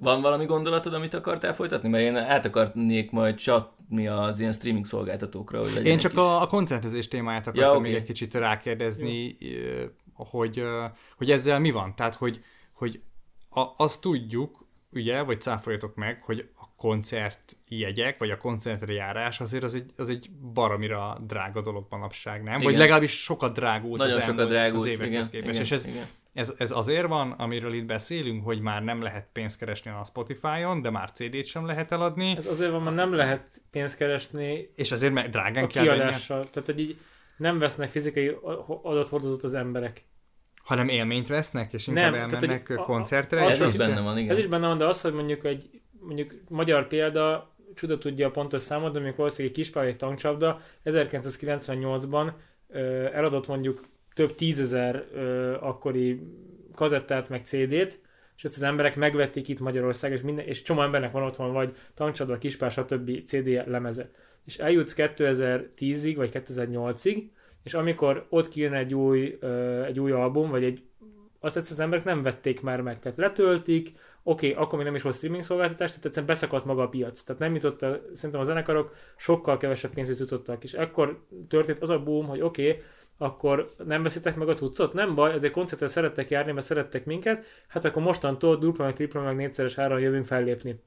[0.01, 1.89] Van valami gondolatod, amit akartál folytatni?
[1.89, 5.59] Mert én át akarnék majd csatni az ilyen streaming szolgáltatókra.
[5.59, 8.01] Hogy én csak kis- a, a koncertezés témáját akartam Ja, még oké.
[8.01, 10.85] egy kicsit rákérdezni, ö, hogy, ö,
[11.17, 11.95] hogy ezzel mi van?
[11.95, 13.01] Tehát, hogy, hogy
[13.49, 19.75] a, azt tudjuk, ugye, vagy cáfoljatok meg, hogy koncertjegyek, vagy a koncertre járás azért az
[19.75, 22.55] egy, az egy baromira drága dolog manapság, nem?
[22.59, 22.79] Vagy Igen.
[22.79, 25.49] legalábbis sokat drágult Nagyon az sokat elmúlt- drágult, az évekhez igen, képest.
[25.49, 26.07] igen, és ez, igen.
[26.33, 30.83] Ez, ez azért van, amiről itt beszélünk, hogy már nem lehet pénzt keresni a Spotify-on,
[30.83, 34.93] de már CD-t sem lehet eladni, Ez azért van, mert nem lehet pénzt keresni és
[34.93, 36.51] azért meg drágán a kell venni, kiadással.
[36.51, 36.97] Tehát, hogy így
[37.37, 38.37] nem vesznek fizikai
[38.83, 40.03] adathordozót az emberek.
[40.65, 43.45] hanem élményt vesznek, és inkább Nem, tehát, elmennek a- koncertre.
[43.45, 44.31] az, Ez is benne van, igen.
[44.31, 48.31] Ez is benne van, de az, hogy mondjuk egy mondjuk magyar példa, csuda tudja a
[48.31, 52.33] pontos számot, de mondjuk valószínűleg egy kispál egy tankcsapda 1998-ban
[52.69, 52.81] ö,
[53.13, 53.81] eladott mondjuk
[54.15, 56.21] több tízezer ö, akkori
[56.75, 58.01] kazettát meg CD-t,
[58.37, 61.73] és ezt az emberek megvették itt Magyarország, és, minden, és csomó embernek van otthon, vagy
[61.95, 63.25] tankcsapda, kispál, stb.
[63.25, 64.11] CD lemeze.
[64.45, 67.23] És eljutsz 2010-ig, vagy 2008-ig,
[67.63, 70.83] és amikor ott kijön egy új, ö, egy új album, vagy egy
[71.41, 72.99] azt egyszerűen az emberek nem vették már meg.
[72.99, 76.83] Tehát letöltik, oké, okay, akkor még nem is volt streaming szolgáltatás, tehát egyszerűen beszakadt maga
[76.83, 77.23] a piac.
[77.23, 81.89] Tehát nem jutott, a, szerintem a zenekarok sokkal kevesebb pénzét jutottak, és akkor történt az
[81.89, 82.83] a boom, hogy oké, okay,
[83.19, 84.93] akkor nem veszitek meg a cuccot?
[84.93, 89.23] Nem baj, azért koncertre szerettek járni, mert szerettek minket, hát akkor mostantól dupla, meg tripla,
[89.23, 90.81] meg négyszeres áron jövünk fellépni.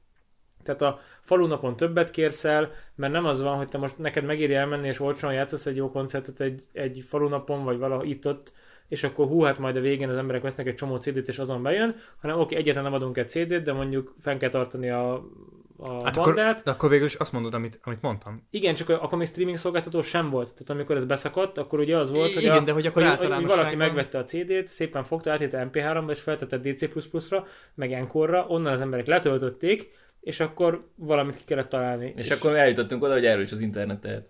[0.63, 4.53] Tehát a falunapon többet kérsz el, mert nem az van, hogy te most neked megéri
[4.53, 8.53] elmenni, és olcsóan játszasz egy jó koncertet egy, egy falunapon, vagy valahol itt-ott,
[8.91, 11.63] és akkor hú, hát majd a végén az emberek vesznek egy csomó CD-t, és azon
[11.63, 15.13] bejön, hanem oké, egyetlen nem adunk egy CD-t, de mondjuk fenn kell tartani a,
[15.77, 16.17] a Hát bandát.
[16.17, 18.33] akkor, de akkor végül is azt mondod, amit, amit mondtam.
[18.49, 20.51] Igen, csak akkor még streaming szolgáltató sem volt.
[20.51, 23.33] Tehát amikor ez beszakadt, akkor ugye az volt, hogy, Igen, a, de hogy akkor hogy,
[23.33, 28.73] hogy valaki megvette a CD-t, szépen fogta, átírta MP3-ba, és feltette DC++-ra, meg Encore-ra, onnan
[28.73, 32.13] az emberek letöltötték, és akkor valamit ki kellett találni.
[32.15, 34.29] És, és akkor eljutottunk oda, hogy erről is az internet tehet.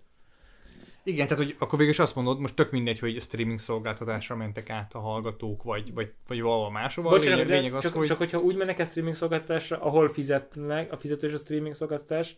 [1.04, 4.70] Igen, tehát hogy akkor végül is azt mondod, most tök mindegy, hogy streaming szolgáltatásra mentek
[4.70, 7.08] át a hallgatók, vagy, vagy, vagy valahol máshova.
[7.08, 8.06] Bocsánat, lényeg, lényeg az, csak, hogy...
[8.06, 12.36] csak hogyha úgy mennek a streaming szolgáltatásra, ahol fizetnek, a fizetős a streaming szolgáltatás,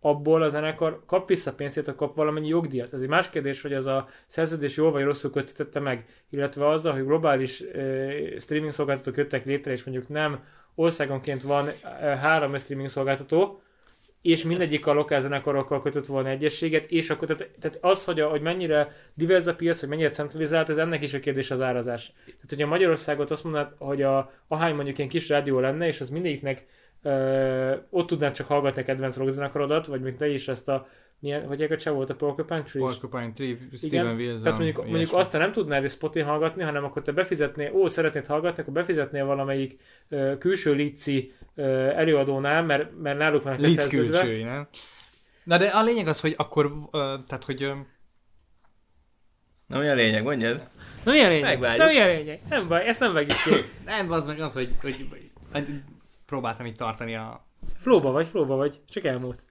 [0.00, 2.92] abból a zenekar kap vissza pénzt, illetve kap valamennyi jogdíjat.
[2.92, 6.92] Ez egy más kérdés, hogy az a szerződés jól vagy rosszul kötötte meg, illetve azzal,
[6.92, 12.88] hogy globális uh, streaming szolgáltatók jöttek létre, és mondjuk nem országonként van uh, három streaming
[12.88, 13.62] szolgáltató,
[14.24, 18.28] és mindegyik a lokál zenekarokkal kötött volna egyességet, és akkor tehát, tehát az, hogy, a,
[18.28, 22.12] hogy mennyire divers a piac, hogy mennyire centralizált, ez ennek is a kérdés az árazás.
[22.24, 26.10] Tehát, hogyha Magyarországot azt mondnád, hogy a, ahány mondjuk ilyen kis rádió lenne, és az
[26.10, 26.66] mindegyiknek
[27.02, 30.88] ö, ott tudnád csak hallgatni a kedvenc rockzenekarodat, vagy mint te is ezt a
[31.24, 32.90] milyen, hogy a volt a Porcupine Trees?
[32.90, 34.42] Porcupine Tree, Steven Wilson.
[34.42, 35.18] Tehát mondjuk, mondjuk ilyesmi.
[35.18, 39.24] azt te nem tudnád Spotin hallgatni, hanem akkor te befizetnél, ó, szeretnéd hallgatni, akkor befizetnél
[39.24, 44.68] valamelyik ö, külső lici ö, előadónál, mert, mert náluk van Litz külsői, nem?
[45.44, 46.90] Na de a lényeg az, hogy akkor, uh,
[47.26, 47.76] tehát hogy uh,
[49.66, 50.68] Na mi a lényeg, mondjad?
[51.04, 51.44] Na milyen lényeg?
[51.44, 51.82] Megvárjuk.
[51.82, 52.40] Na milyen lényeg?
[52.48, 53.50] Nem baj, ezt nem vágjuk ki.
[53.84, 54.96] nem, az meg az, hogy, hogy,
[55.52, 55.66] hogy
[56.26, 57.46] próbáltam itt tartani a...
[57.76, 59.44] Flóba vagy, flóba vagy, csak elmúlt.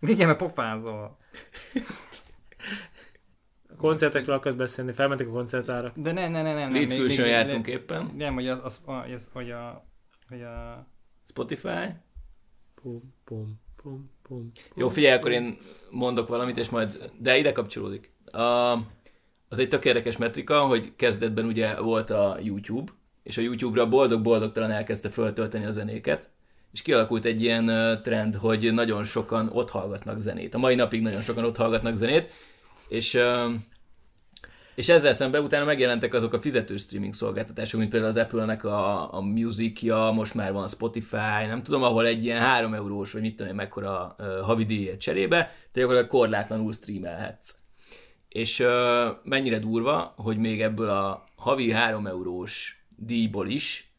[0.00, 1.18] Igen, mert pofázol.
[3.68, 5.92] A koncertekről akarsz beszélni, felmentek a koncertára.
[5.96, 6.72] De ne, ne, ne, nem.
[6.72, 8.12] Litz még- külsőn jártunk éppen.
[8.16, 8.80] Nem, hogy az, az,
[9.14, 9.86] az, hogy a,
[10.28, 10.86] hogy a...
[11.24, 11.86] Spotify.
[12.82, 14.50] Pum, pum, pum, pum.
[14.74, 15.56] Jó, figyelj, akkor én
[15.90, 18.12] mondok valamit, és majd, de ide kapcsolódik.
[18.24, 18.72] A,
[19.48, 24.70] az egy tök érdekes metrika, hogy kezdetben ugye volt a YouTube, és a YouTube-ra boldog-boldogtalan
[24.70, 26.30] elkezdte föltölteni a zenéket,
[26.76, 30.54] és kialakult egy ilyen trend, hogy nagyon sokan ott hallgatnak zenét.
[30.54, 32.32] A mai napig nagyon sokan ott hallgatnak zenét,
[32.88, 33.18] és,
[34.74, 39.14] és ezzel szemben utána megjelentek azok a fizetős streaming szolgáltatások, mint például az Apple-nek a,
[39.14, 43.36] a Musicja, most már van Spotify, nem tudom, ahol egy ilyen 3 eurós, vagy mit
[43.36, 47.54] tudom én, mekkora ö, havidíjért cserébe, te gyakorlatilag korlátlanul streamelhetsz.
[48.28, 48.64] És
[49.22, 53.90] mennyire durva, hogy még ebből a havi 3 eurós díjból is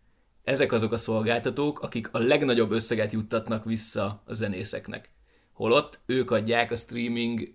[0.48, 5.10] ezek azok a szolgáltatók, akik a legnagyobb összeget juttatnak vissza a zenészeknek.
[5.52, 7.54] Holott ők adják a streaming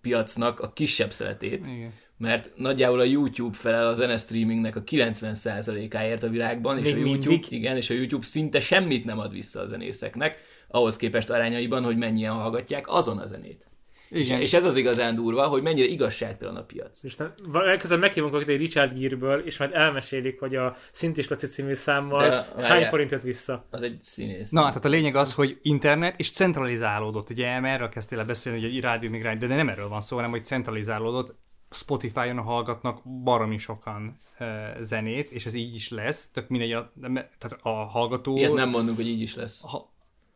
[0.00, 1.92] piacnak a kisebb szeletét, Igen.
[2.16, 7.28] mert nagyjából a YouTube felel a zenestreamingnek a 90%-áért a világban, és Még a YouTube,
[7.28, 7.52] mindig?
[7.52, 11.96] igen, és a YouTube szinte semmit nem ad vissza a zenészeknek, ahhoz képest arányaiban, hogy
[11.96, 13.66] mennyien hallgatják azon a zenét.
[14.10, 14.40] Igen.
[14.40, 17.02] És ez az igazán durva, hogy mennyire igazságtalan a piac.
[17.02, 21.74] Isten, legközelebb meghívunk őket egy Richard Gere-ből, és majd elmesélik, hogy a Szintis Laci című
[21.74, 22.90] számmal De, hány várjál.
[22.90, 23.66] forint jött vissza.
[23.70, 24.50] Az egy színész.
[24.50, 27.30] Na, tehát a lényeg az, hogy internet és centralizálódott.
[27.30, 31.34] Ugye erről kezdtél beszélni, hogy egy rádió de nem erről van szó, hanem hogy centralizálódott.
[31.70, 34.46] Spotify-on hallgatnak baromi sokan uh,
[34.80, 36.92] zenét, és ez így is lesz, tök mindegy, a,
[37.38, 38.36] tehát a hallgató...
[38.36, 39.62] Ilyet nem mondunk, hogy így is lesz.
[39.62, 39.92] Ha,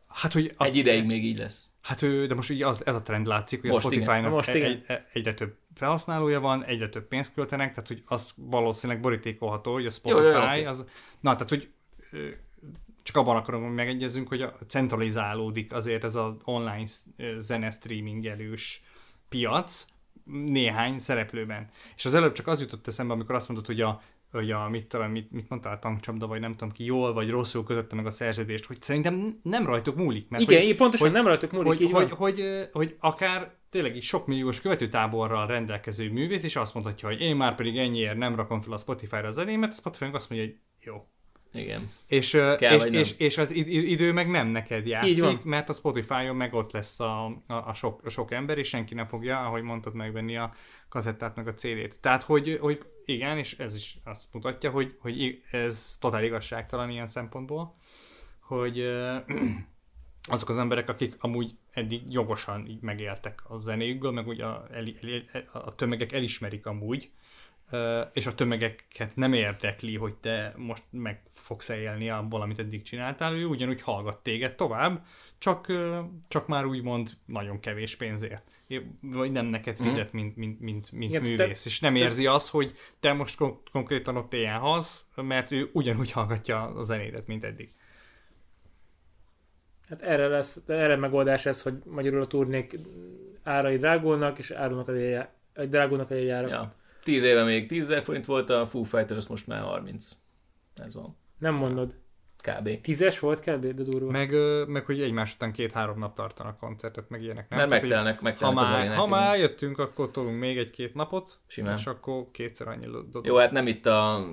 [0.07, 1.70] hát, hogy a, Egy ideig még így lesz.
[1.81, 3.89] Hát ő, de most ugye az, ez a trend látszik, hogy Most a.
[3.89, 8.33] Spotify-nak Most egy, egy, egyre több felhasználója van, egyre több pénzt költenek, tehát hogy az
[8.35, 10.63] valószínűleg borítékolható, hogy a Spotify jó, oké.
[10.63, 10.85] az...
[11.19, 11.69] Na, tehát hogy
[13.03, 16.85] csak abban akarom, hogy megegyezünk, hogy a, centralizálódik azért ez az online
[17.39, 18.83] zene streamingelős
[19.29, 19.85] piac
[20.25, 21.69] néhány szereplőben.
[21.95, 24.87] És az előbb csak az jutott eszembe, amikor azt mondod, hogy a hogy a, mit,
[24.87, 28.11] tudom, mit, mit mondtál, tankcsapda, vagy nem tudom ki, jól vagy rosszul kötötte meg a
[28.11, 30.29] szerződést, hogy szerintem nem rajtuk múlik.
[30.29, 32.17] Mert Igen, hogy, pontosan hogy- nem rajtuk múlik, hogy, így hogy, van.
[32.17, 37.21] hogy, hogy, hogy akár tényleg így sok milliós követőtáborral rendelkező művész, és azt mondhatja, hogy
[37.21, 40.47] én már pedig ennyiért nem rakom fel a Spotify-ra az zenémet, a Spotify azt mondja,
[40.47, 41.05] hogy jó.
[41.53, 41.91] Igen.
[42.07, 46.35] És, Kell, és, és, és az id- idő meg nem neked játszik, mert a Spotify-on
[46.35, 49.61] meg ott lesz a, a, a, sok, a sok ember, és senki nem fogja, ahogy
[49.61, 50.53] mondtad, megvenni a
[50.89, 51.99] kazettát meg a CD-t.
[51.99, 57.07] Tehát, hogy, hogy igen, és ez is azt mutatja, hogy, hogy ez totál igazságtalan ilyen
[57.07, 57.75] szempontból,
[58.39, 58.79] hogy
[60.29, 64.85] azok az emberek, akik amúgy eddig jogosan így megéltek a zenéjükből, meg úgy a, el,
[65.51, 67.11] a tömegek elismerik amúgy,
[68.13, 73.33] és a tömegeket nem érdekli, hogy te most meg fogsz élni abból, amit eddig csináltál,
[73.33, 75.05] ő ugyanúgy hallgat téged tovább,
[75.41, 75.67] csak,
[76.27, 78.51] csak már úgymond nagyon kevés pénzért.
[79.01, 82.49] Vagy nem neked fizet, mint, mint, mint, mint Igen, te- művész, és nem érzi azt,
[82.49, 87.43] hogy te most kon- konkrétan ott éljen hasz, mert ő ugyanúgy hallgatja a zenédet, mint
[87.43, 87.73] eddig.
[89.89, 92.75] Hát erre lesz, erre megoldás ez, hogy magyarul a turnék
[93.43, 94.91] árai drágulnak, és árulnak a
[95.53, 96.49] vagy drágulnak a jegyárak.
[96.49, 96.75] Ja.
[97.03, 100.11] 10 éve még 10 ezer forint volt, a Foo Fighters most már 30.
[100.75, 101.17] Ez van.
[101.37, 102.00] Nem mondod.
[102.41, 102.81] Kb.
[102.81, 103.65] Tízes volt kb.
[103.65, 104.11] de durva.
[104.11, 104.33] Meg,
[104.67, 107.49] meg hogy egymás után két-három nap tartanak koncertet, meg ilyenek.
[107.49, 107.57] Nem?
[107.57, 111.39] Mert Tehát, megtelnek, ha megtelnek az már, ha már jöttünk, akkor tolunk még egy-két napot,
[111.47, 111.77] Simán.
[111.77, 113.25] és akkor kétszer annyi dobunk.
[113.25, 114.27] Jó, hát nem itt a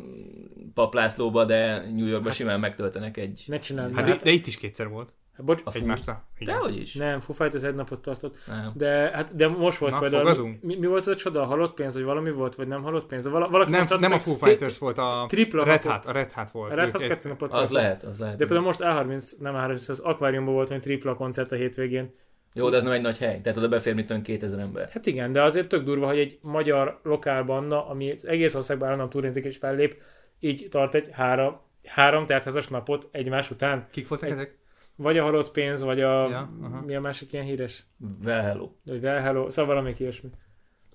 [0.74, 3.44] Paplászlóba, de New Yorkba simán megtöltenek egy...
[3.46, 5.12] Ne csináld Hát, de, de itt is kétszer volt.
[5.38, 6.24] Hát, bocs, A Egymásra.
[6.38, 6.54] Igen.
[6.54, 6.94] Dehogy is.
[6.94, 8.36] nem, Foo Fighters egy napot tartott.
[8.46, 8.72] Nem.
[8.74, 10.62] De, hát, de most volt Na, például, fogadunk?
[10.62, 13.06] mi, mi, volt az a csoda, a halott pénz, vagy valami volt, vagy nem halott
[13.06, 13.22] pénz?
[13.24, 15.82] De vala, valaki Nem, nem a Foo hogy- Fighters volt, a tripla Red.
[15.84, 16.72] Hat, a Red Hat volt.
[16.72, 17.72] A Red Hat egy- kettő napot Az tartott.
[17.74, 18.36] lehet, az lehet.
[18.36, 22.14] De például most A30, nem A30, az akváriumban volt egy tripla koncert a hétvégén.
[22.54, 23.40] Jó, de ez nem egy nagy hely.
[23.40, 24.88] Tehát oda befér mit tudom, 2000 ember.
[24.88, 28.84] Hát igen, de azért tök durva, hogy egy magyar lokál banda, ami az egész országban
[28.86, 29.96] állandóan turnézik és fellép,
[30.40, 33.86] így tart egy három, három teltházas napot egymás után.
[33.90, 34.58] Kik voltak ezek?
[35.00, 36.28] Vagy a halott pénz, vagy a...
[36.28, 36.80] Ja, aha.
[36.80, 37.86] mi a másik ilyen híres?
[38.24, 38.70] Well, hello.
[38.84, 40.28] Vagy Well Hello, szóval valamelyik ilyesmi.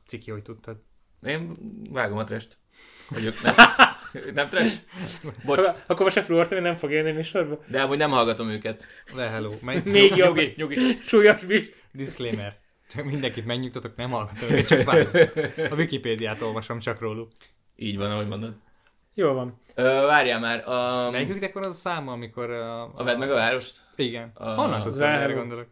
[0.06, 0.78] Ciki, hogy tudtad.
[1.26, 1.56] Én
[1.90, 2.58] vágom a trest.
[3.10, 3.54] Vagy ők nem.
[4.34, 4.78] nem trash?
[5.46, 7.60] Bocs, Akkor- Akkor most se fluortam, hogy nem fog élni a műsorba.
[7.68, 8.86] de amúgy nem hallgatom őket.
[9.16, 9.52] Le, hello.
[9.62, 9.82] Mely...
[9.92, 10.36] Még jobb.
[10.36, 10.76] Nyugi, nyugi.
[11.06, 11.76] Súlyos bírt.
[11.92, 12.58] Disclaimer.
[12.90, 15.12] Csak mindenkit megnyugtatok, nem hallgatom őket, csak vágom.
[15.72, 17.32] A Wikipédiát olvasom csak róluk.
[17.76, 18.56] Így van, ahogy mondod.
[19.14, 19.60] Jó van.
[19.76, 21.10] Ö, várjál már, a...
[21.12, 22.50] Melyiküknek van az a száma, amikor...
[22.50, 23.82] A, A vedd meg a várost?
[23.96, 24.32] Igen.
[24.34, 25.36] A- Honnan erre Város.
[25.36, 25.68] gondolok?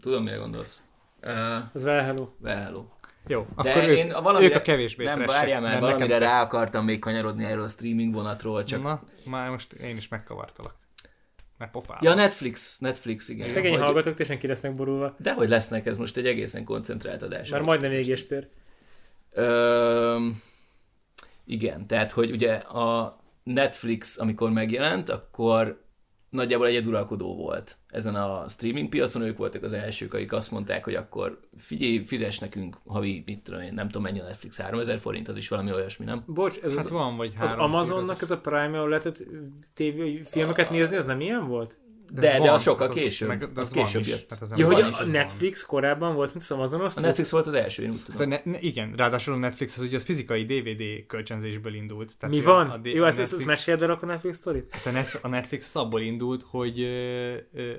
[0.00, 0.82] Tudom, mire gondolsz.
[1.22, 1.30] Uh,
[1.72, 2.28] Az Well Hello.
[2.40, 2.84] well, hello.
[3.26, 6.18] Jó, De akkor én ők, a valamire, ők a kevésbé Nem, várjál már, valamire nekem
[6.28, 8.82] rá akartam még kanyarodni erről a streaming vonatról, csak...
[8.82, 10.74] Na, már most én is megkavartalak.
[11.58, 12.02] Mert pofálom.
[12.02, 13.46] Ja, Netflix, Netflix, igen.
[13.46, 15.14] Szegény Hogy- hallgatók teljesen ki lesznek borulva.
[15.18, 17.48] De hogy lesznek, ez most egy egészen koncentrált adás.
[17.50, 18.48] Már majdnem égéstér.
[19.32, 20.16] Ö,
[21.44, 25.82] igen, tehát hogy ugye a Netflix, amikor megjelent, akkor
[26.32, 30.94] nagyjából egyeduralkodó volt ezen a streaming piacon, ők voltak az elsők, akik azt mondták, hogy
[30.94, 35.28] akkor figyelj, fizes nekünk havi, mit tudom én, nem tudom mennyi a Netflix, 3000 forint,
[35.28, 36.22] az is valami olyasmi, nem?
[36.26, 37.50] Bocs, ez Hát az, van, vagy az.
[37.50, 38.22] Amazonnak az...
[38.22, 39.24] ez a Prime, ahol lehetett
[39.74, 41.80] TV filmeket nézni, ez nem ilyen volt?
[42.14, 43.28] De, de, van, az sokkal az- később.
[43.28, 44.36] meg- de az az van később is, jött.
[44.40, 46.96] az Ja, van hogy a Netflix korábban volt, mint az Amazonos?
[46.96, 48.28] A Netflix volt az első, én úgy tudom.
[48.28, 52.18] Ne, ne, igen, ráadásul a Netflix az ugye az fizikai DVD kölcsönzésből indult.
[52.18, 52.70] Tehát Mi van?
[52.70, 54.68] A, D- Jó, a ezt, Netflix, meséld el akkor a Netflix sztorit?
[54.70, 57.72] hát a, Net, a Netflix abból indult, hogy ö, ö,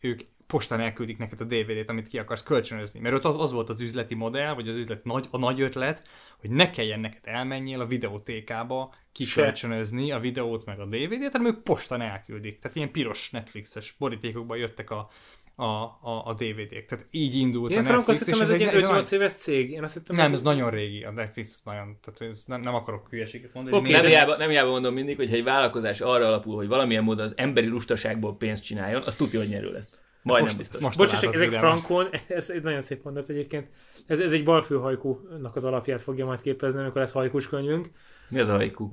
[0.00, 0.20] ők
[0.54, 3.00] postán elküldik neked a DVD-t, amit ki akarsz kölcsönözni.
[3.00, 6.02] Mert ott az, az volt az üzleti modell, vagy az üzlet nagy, a nagy ötlet,
[6.40, 11.62] hogy ne kelljen neked elmenjél a videótékába kikölcsönözni a videót meg a DVD-t, hanem ők
[11.62, 12.58] postán elküldik.
[12.58, 15.10] Tehát ilyen piros Netflixes borítékokban jöttek a,
[15.54, 16.86] a, a, a DVD-k.
[16.86, 18.38] Tehát így indult Én a frankon azt Netflix.
[18.38, 19.70] hittem, ez egy ilyen nagy- 5-8 éves cég.
[19.70, 23.08] Én azt hittem, nem, ez nagyon régi, a Netflix nagyon, tehát ez nem, nem akarok
[23.10, 23.76] hülyeséget mondani.
[23.76, 26.68] Oké, Nézd- Nem hiába, nem hiába mondom mindig, hogy ha egy vállalkozás arra alapul, hogy
[26.68, 30.03] valamilyen módon az emberi lustaságból pénzt csináljon, az tudja, hogy nyerő lesz.
[30.24, 30.80] Majdnem most- biztos.
[30.80, 33.68] most- Bocs, ezek frankon, ez egy nagyon szép mondat egyébként.
[34.06, 37.90] Ez, ez egy balfőhajkúnak az alapját fogja majd képezni, amikor lesz hajkus könyvünk.
[38.28, 38.90] Mi az a haiku?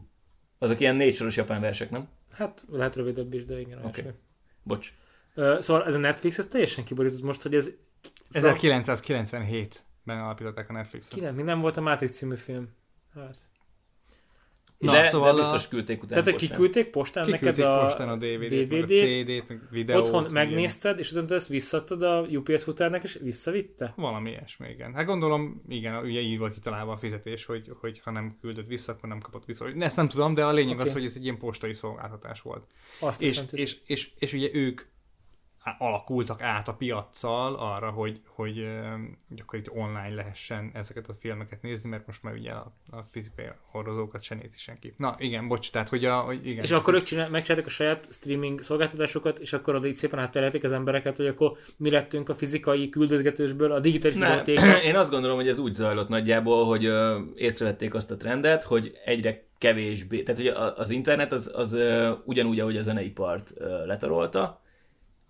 [0.58, 2.08] Azok ilyen négy soros japán versek, nem?
[2.32, 3.86] Hát lehet rövidebb is, de igen.
[3.86, 4.00] Oké.
[4.02, 4.14] Okay.
[4.64, 4.94] Bocs.
[5.60, 7.72] Szóval ez a Netflix, ez teljesen kiborított most, hogy ez...
[8.34, 11.14] 1997-ben alapították a Netflixet.
[11.14, 12.70] Ki nem, még nem volt a Matrix című film.
[13.14, 13.36] Hát.
[14.82, 16.22] Na, de, szóval de biztos küldték utána.
[16.22, 16.50] Tehát, hogy postán.
[16.50, 20.02] kiküldték postán Kiküldték neked a postán a DVD-t, DVD-t, CD-t, meg videót.
[20.08, 23.94] otthon meg megnézted, és utána ezt visszadtad a UPS futárnak, és visszavitte?
[23.96, 24.94] Valami ilyesmi, igen.
[24.94, 28.92] Hát gondolom, igen, ugye így volt kitalálva a fizetés, hogy, hogy ha nem küldött vissza,
[28.92, 29.66] akkor nem kapott vissza.
[29.80, 30.84] Ezt nem tudom, de a lényeg Oké.
[30.88, 32.64] az, hogy ez egy ilyen postai szolgáltatás volt.
[33.00, 34.82] Azt És, hogy- és, és, és ugye ők
[35.78, 38.68] alakultak át a piaccal arra, hogy, hogy,
[39.30, 42.98] hogy akkor itt online lehessen ezeket a filmeket nézni, mert most már ugye a, a
[43.12, 44.94] fizikai hordozókat se nézi senki.
[44.98, 46.64] Na igen, bocs, tehát hogy, a, hogy igen.
[46.64, 50.64] És akkor ők csinál, megcsináltak a saját streaming szolgáltatásokat, és akkor oda így szépen átterelték
[50.64, 54.30] az embereket, hogy akkor mi lettünk a fizikai küldözgetősből a digitális Nem.
[54.30, 54.82] videótékba.
[54.82, 58.98] Én azt gondolom, hogy ez úgy zajlott nagyjából, hogy ö, észrevették azt a trendet, hogy
[59.06, 64.62] egyre kevésbé, tehát a- az internet az, az ö, ugyanúgy, ahogy a zeneipart ö, letarolta,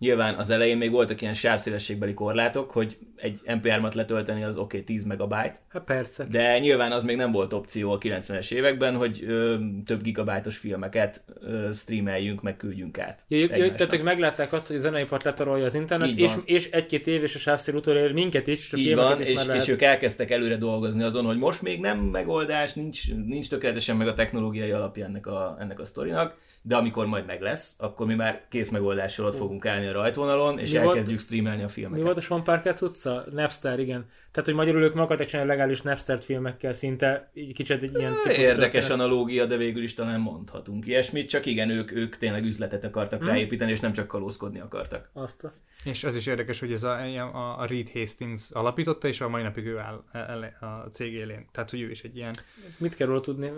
[0.01, 4.83] Nyilván az elején még voltak ilyen sávszélességbeli korlátok, hogy egy MP3-at letölteni az oké okay,
[4.83, 6.25] 10 megabyte, Hát persze.
[6.29, 11.23] de nyilván az még nem volt opció a 90-es években, hogy ö, több gigabájtos filmeket
[11.41, 13.21] ö, streameljünk, meg küldjünk át.
[13.27, 13.75] Egymásnak.
[13.75, 16.43] tehát ők meglátták azt, hogy a zeneipart letarolja az internet, Így és, van.
[16.45, 19.47] és egy-két év és a sávszél utolér minket is, és a Így van, is és,
[19.53, 24.07] és ők elkezdtek előre dolgozni azon, hogy most még nem megoldás, nincs, nincs tökéletesen meg
[24.07, 28.15] a technológiai alapja ennek a, ennek a sztorinak, de amikor majd meg lesz, akkor mi
[28.15, 31.71] már kész megoldással ott fogunk állni a rajtvonalon, és Mi volt- elkezdjük streamelni a Mi
[31.71, 32.03] filmeket.
[32.05, 33.23] volt a Sean Parker utca?
[33.31, 34.05] Napster, igen.
[34.31, 38.13] Tehát, hogy magyarul ők meg akartak csinálni legális Napster filmekkel szinte, így kicsit egy ilyen
[38.29, 38.89] Érdekes történet.
[38.89, 43.27] analógia, de végül is talán mondhatunk ilyesmit, csak igen, ők, ők tényleg üzletet akartak Hmm.
[43.29, 45.09] ráépíteni, és nem csak kalózkodni akartak.
[45.13, 45.53] Azt a...
[45.83, 49.41] És az is érdekes, hogy ez a, a, a Reed Hastings alapította, és a mai
[49.43, 51.45] napig ő áll el- a cég élén.
[51.51, 52.33] Tehát, hogy ő is egy ilyen...
[52.77, 53.51] Mit kell róla tudni?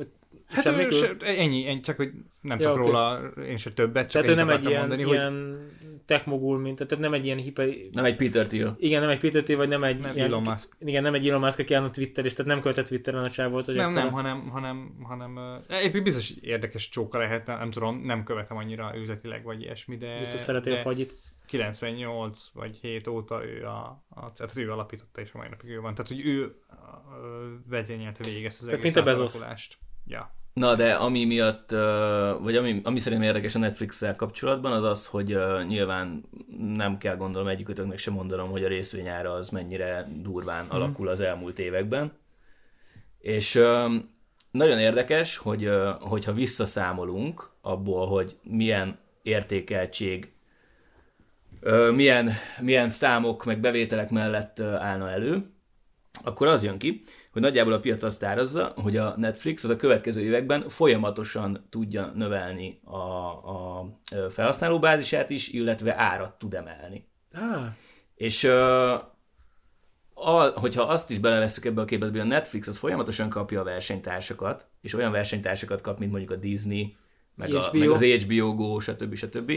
[0.48, 2.12] Hát semmi se, ennyi, ennyi, csak hogy
[2.42, 2.92] nem Ja, tudok oké.
[2.92, 5.72] róla én se többet, csak Tehát ő nem egy ilyen, mondani, ilyen
[6.06, 7.70] tech mogul, mint, tehát nem egy ilyen hiper...
[7.92, 8.76] Nem egy Peter Thiel.
[8.80, 10.76] Igen, nem egy Peter Thiel, vagy nem egy Nem ilyen, Elon Musk.
[10.80, 13.30] Igen, nem egy Elon Musk, aki áll a Twitter, és tehát nem költett Twitteren a
[13.30, 15.36] csávót, hogy Nem, nem, hanem, hanem, hanem
[15.70, 19.98] uh, épp biztos érdekes csóka lehet, nem, nem tudom, nem követem annyira üzletileg, vagy ilyesmi,
[19.98, 21.16] de, Biztos szereti a de fagyit.
[21.46, 25.80] 98 vagy 7 óta ő a, a tehát ő alapította, és a mai napig ő
[25.80, 25.96] van.
[25.96, 26.56] Tehát, hogy ő
[27.70, 29.56] vezényelte végig ezt az Tehát egész mint a.
[30.06, 30.36] Ja.
[30.54, 31.70] Na, de ami miatt,
[32.40, 35.38] vagy ami, ami szerintem érdekes a Netflix-szel kapcsolatban, az az, hogy
[35.68, 36.24] nyilván
[36.58, 41.60] nem kell gondolom egyikőtöknek sem mondanom, hogy a részvényára az mennyire durván alakul az elmúlt
[41.60, 42.12] években.
[43.20, 43.54] És
[44.52, 50.32] nagyon érdekes, hogy hogyha visszaszámolunk abból, hogy milyen értékeltség,
[51.94, 55.53] milyen, milyen számok meg bevételek mellett állna elő,
[56.22, 59.76] akkor az jön ki, hogy nagyjából a piac azt árazza, hogy a Netflix az a
[59.76, 63.90] következő években folyamatosan tudja növelni a, a
[64.30, 67.08] felhasználóbázisát is, illetve árat tud emelni.
[67.34, 67.66] Ah,
[68.16, 68.44] És
[70.14, 73.64] a, hogyha azt is beleveszünk ebbe a képbe, hogy a Netflix az folyamatosan kapja a
[73.64, 76.96] versenytársakat, és olyan versenytársakat kap, mint mondjuk a Disney,
[77.36, 79.16] meg, a, meg az HBO Go, stb.
[79.16, 79.52] stb.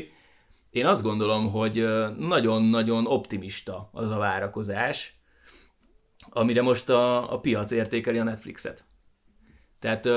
[0.70, 1.88] Én azt gondolom, hogy
[2.18, 5.16] nagyon-nagyon optimista az a várakozás,
[6.30, 8.84] amire most a, a piac értékeli a Netflixet.
[9.78, 10.08] Tehát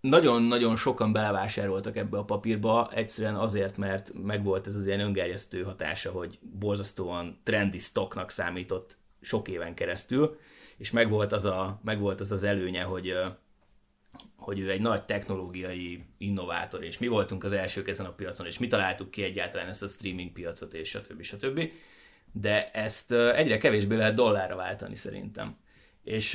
[0.00, 6.10] nagyon-nagyon sokan belevásároltak ebbe a papírba, egyszerűen azért, mert megvolt ez az ilyen öngerjesztő hatása,
[6.10, 10.38] hogy borzasztóan trendi stocknak számított sok éven keresztül,
[10.76, 13.14] és megvolt az a, megvolt az, az előnye, hogy,
[14.36, 18.58] hogy ő egy nagy technológiai innovátor, és mi voltunk az elsők ezen a piacon, és
[18.58, 21.22] mi találtuk ki egyáltalán ezt a streaming piacot, és stb.
[21.22, 21.70] stb.
[22.40, 25.56] De ezt egyre kevésbé lehet dollárra váltani szerintem.
[26.02, 26.34] És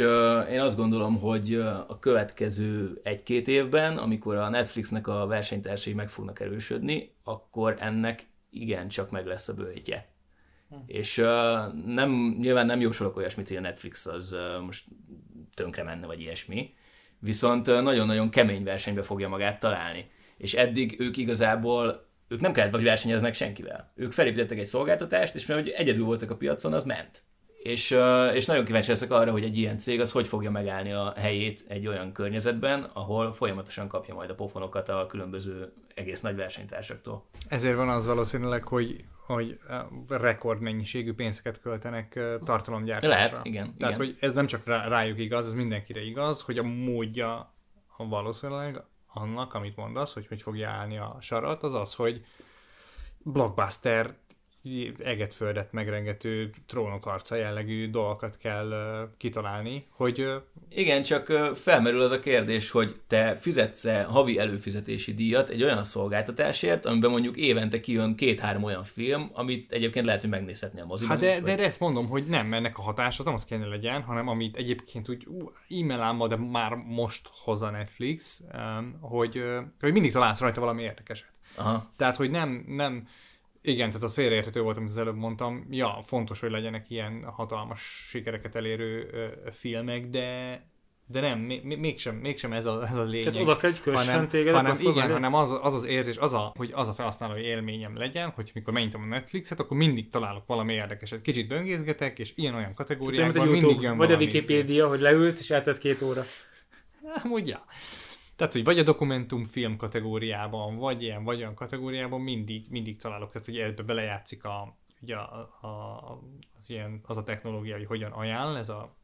[0.51, 1.53] én azt gondolom, hogy
[1.87, 9.11] a következő egy-két évben, amikor a Netflixnek a versenytársai meg fognak erősödni, akkor ennek igencsak
[9.11, 10.09] meg lesz a bőjtje.
[10.85, 14.35] És ö, nem, nyilván nem jósolok olyasmit, hogy a Netflix az
[14.65, 14.85] most
[15.53, 16.73] tönkre menne, vagy ilyesmi,
[17.19, 20.09] viszont nagyon-nagyon kemény versenybe fogja magát találni.
[20.37, 23.91] És eddig ők igazából, ők nem kellett, vagy versenyeznek senkivel.
[23.95, 27.23] Ők felépítettek egy szolgáltatást, és mert hogy egyedül voltak a piacon, az ment.
[27.63, 27.97] És,
[28.33, 31.63] és nagyon kíváncsi leszek arra, hogy egy ilyen cég az hogy fogja megállni a helyét
[31.67, 37.25] egy olyan környezetben, ahol folyamatosan kapja majd a pofonokat a különböző egész nagy versenytársaktól.
[37.47, 43.17] Ezért van az valószínűleg, hogy, hogy eh, rekordmennyiségű pénzeket költenek tartalomgyártásra.
[43.17, 44.07] Lehet, igen, Tehát, igen.
[44.07, 47.53] hogy ez nem csak rá, rájuk igaz, ez mindenkire igaz, hogy a módja
[47.97, 52.25] valószínűleg annak, amit mondasz, hogy hogy fogja állni a sarat, az az, hogy
[53.17, 54.17] blockbuster
[55.03, 60.33] eget földet megrengető trónok arca jellegű dolgokat kell uh, kitalálni, hogy uh,
[60.69, 66.85] Igen, csak felmerül az a kérdés, hogy te fizetsz-e havi előfizetési díjat egy olyan szolgáltatásért,
[66.85, 71.25] amiben mondjuk évente kijön két-három olyan film, amit egyébként lehet, hogy megnézhetni a moziban Hát
[71.25, 71.55] de, is, de, vagy...
[71.55, 74.55] de ezt mondom, hogy nem, ennek a hatás az nem az kellene legyen, hanem amit
[74.55, 79.43] egyébként úgy ú, e-mail álma, de már most hoz a Netflix, um, hogy,
[79.79, 81.31] hogy mindig találsz rajta valami érdekeset.
[81.55, 81.91] Aha.
[81.95, 83.07] Tehát, hogy nem, nem
[83.61, 85.67] igen, tehát az félreérthető volt, amit az előbb mondtam.
[85.69, 90.59] Ja, fontos, hogy legyenek ilyen hatalmas sikereket elérő ö, filmek, de
[91.11, 93.31] de nem, még, még- mégsem, mégsem ez a, ez a lényeg.
[93.31, 96.53] Tehát oda kell, hogy hanem, téged, hanem igen, hanem az, az az érzés, az, a,
[96.57, 100.73] hogy az a felhasználói élményem legyen, hogy mikor megnyitom a Netflixet, akkor mindig találok valami
[100.73, 101.21] érdekeset.
[101.21, 104.17] Kicsit böngészgetek, és ilyen-olyan kategóriákban mindig YouTube, jön vagy a.
[104.17, 106.23] Wikipédia, hogy leülsz, és eltett két óra.
[107.23, 107.65] Amúgy, ja.
[108.41, 113.31] Tehát, hogy vagy a dokumentumfilm kategóriában, vagy ilyen, vagy olyan kategóriában mindig, mindig találok.
[113.31, 116.01] Tehát, hogy ebbe belejátszik a, ugye a, a,
[116.57, 118.95] az, ilyen, az a technológia, hogy hogyan ajánl, ez a,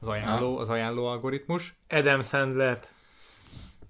[0.00, 1.76] az ajánló, az ajánló algoritmus.
[1.88, 2.92] Adam Sandlert.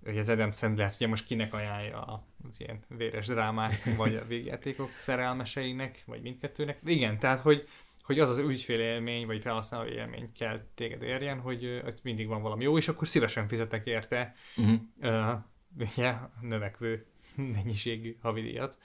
[0.04, 4.90] Hogy az Adam Sandler, ugye most kinek ajánlja az ilyen véres drámák, vagy a végjátékok
[4.96, 6.78] szerelmeseinek, vagy mindkettőnek.
[6.84, 7.68] Igen, tehát, hogy,
[8.06, 12.42] hogy az az ügyfél élmény, vagy felhasználó élmény kell téged érjen, hogy ott mindig van
[12.42, 14.80] valami jó, és akkor szívesen fizetek érte Uh-huh.
[15.00, 15.38] uh,
[15.78, 17.06] ugye, növekvő
[17.54, 18.76] mennyiségű havidíjat.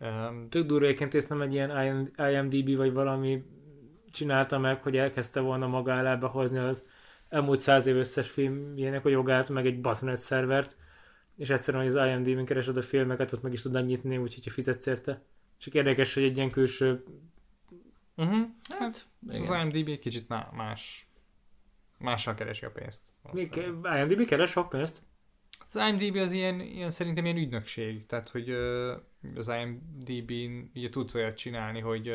[0.00, 3.42] Um, Tök durva egyébként ezt nem egy ilyen IM- IMDB vagy valami
[4.10, 6.88] csinálta meg, hogy elkezdte volna maga alá behozni az
[7.28, 10.76] elmúlt száz év összes filmjének a jogát, meg egy baszonet szervert,
[11.36, 14.50] és egyszerűen, hogy az IMDb-n keresed a filmeket, ott meg is tudod nyitni, úgyhogy ha
[14.50, 15.22] fizetsz érte.
[15.58, 17.04] Csak érdekes, hogy egy ilyen külső...
[18.18, 18.46] uh-huh.
[18.78, 19.42] Hát, Igen.
[19.42, 21.08] az IMDb kicsit má- más,
[21.98, 23.00] mással keresi a pénzt.
[23.32, 23.48] Mi,
[23.96, 25.02] IMDb keres sok pénzt?
[25.66, 28.50] Az IMDb az ilyen, ilyen szerintem ilyen ügynökség, tehát hogy
[29.34, 32.14] az IMDb-n ugye tudsz olyat csinálni, hogy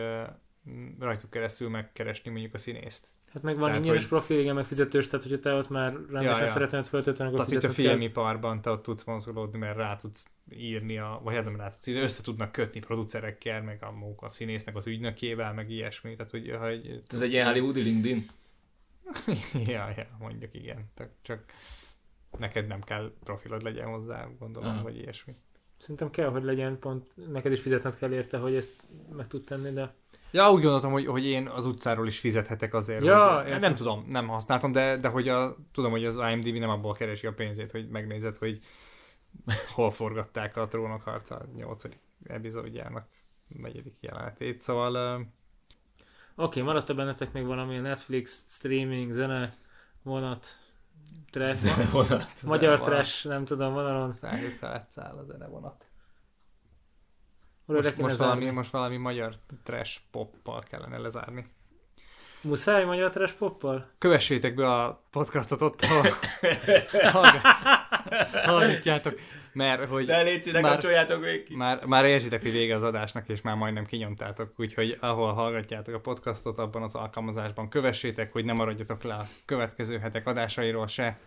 [0.99, 3.07] rajtuk keresztül megkeresni mondjuk a színészt.
[3.33, 5.91] Hát meg van Tehát, ingyenes hogy- profil, igen, meg fizetős, tehát hogyha te ott már
[5.93, 6.47] rendesen Ja, ja.
[6.47, 10.97] szeretnéd föltölteni, akkor Tehát itt a filmiparban te ott tudsz mozgolódni, mert rá tudsz írni,
[10.97, 13.93] a, vagy hát nem rá tudsz írni, össze tudnak kötni producerekkel, meg a,
[14.25, 16.15] a színésznek az ügynökével, meg ilyesmi.
[16.15, 18.29] Tehát, hogy, hogy Ez egy ilyen Hollywoodi LinkedIn.
[19.75, 20.85] ja, ja, mondjuk igen.
[20.93, 21.43] Tehát csak
[22.37, 24.83] neked nem kell profilod legyen hozzá, gondolom, Aha.
[24.83, 25.35] vagy ilyesmi.
[25.77, 28.83] Szerintem kell, hogy legyen pont, neked is fizetned kell érte, hogy ezt
[29.15, 29.93] meg tud tenni, de
[30.33, 33.03] Ja, úgy gondoltam, hogy, hogy én az utcáról is fizethetek azért.
[33.03, 33.59] Ja, hogy, értem.
[33.59, 37.27] nem tudom, nem használtam, de, de hogy a, tudom, hogy az IMDb nem abból keresi
[37.27, 38.59] a pénzét, hogy megnézed, hogy
[39.75, 41.83] hol forgatták a Trónok harca 8.
[42.23, 43.07] epizódjának
[43.47, 44.59] negyedik jelenetét.
[44.59, 45.19] Szóval
[46.35, 49.53] uh, oké, maradt-e bennetek még valami Netflix, streaming, zene,
[50.03, 50.47] vonat,
[51.31, 52.41] trash, Vonat.
[52.43, 52.93] magyar vonat.
[52.93, 54.17] trash, nem tudom, vonalon.
[54.87, 55.85] Száll a zenevonat.
[55.85, 55.92] Oda
[57.65, 61.45] Most, most, valami, most valami magyar trash poppal kellene lezárni.
[62.41, 63.89] Muszáj magyar trash poppal?
[63.97, 66.01] Kövessétek be a podcastot ott, ahol
[67.11, 67.41] hallgat-
[68.45, 69.19] hallgatjátok,
[69.53, 71.55] mert hogy De légy színe, Már- még ki.
[71.55, 75.99] már, már érzitek, hogy vége az adásnak, és már majdnem kinyomtátok, úgyhogy ahol hallgatjátok a
[75.99, 81.19] podcastot, abban az alkalmazásban kövessétek, hogy ne maradjatok le a következő hetek adásairól se.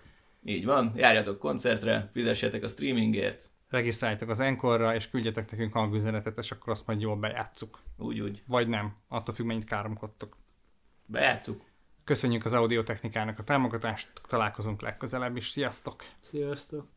[0.45, 3.45] Így van, járjatok koncertre, fizessetek a streamingért.
[3.69, 7.79] Regisztráljatok az Enkorra, és küldjetek nekünk hangüzenetet, és akkor azt majd jól bejátszuk.
[7.97, 8.43] Úgy, úgy.
[8.47, 10.37] Vagy nem, attól függ, mennyit káromkodtok.
[11.07, 11.65] Bejátszuk.
[12.05, 16.05] Köszönjük az audiotechnikának a támogatást, találkozunk legközelebb is, sziasztok!
[16.21, 16.96] Sziasztok!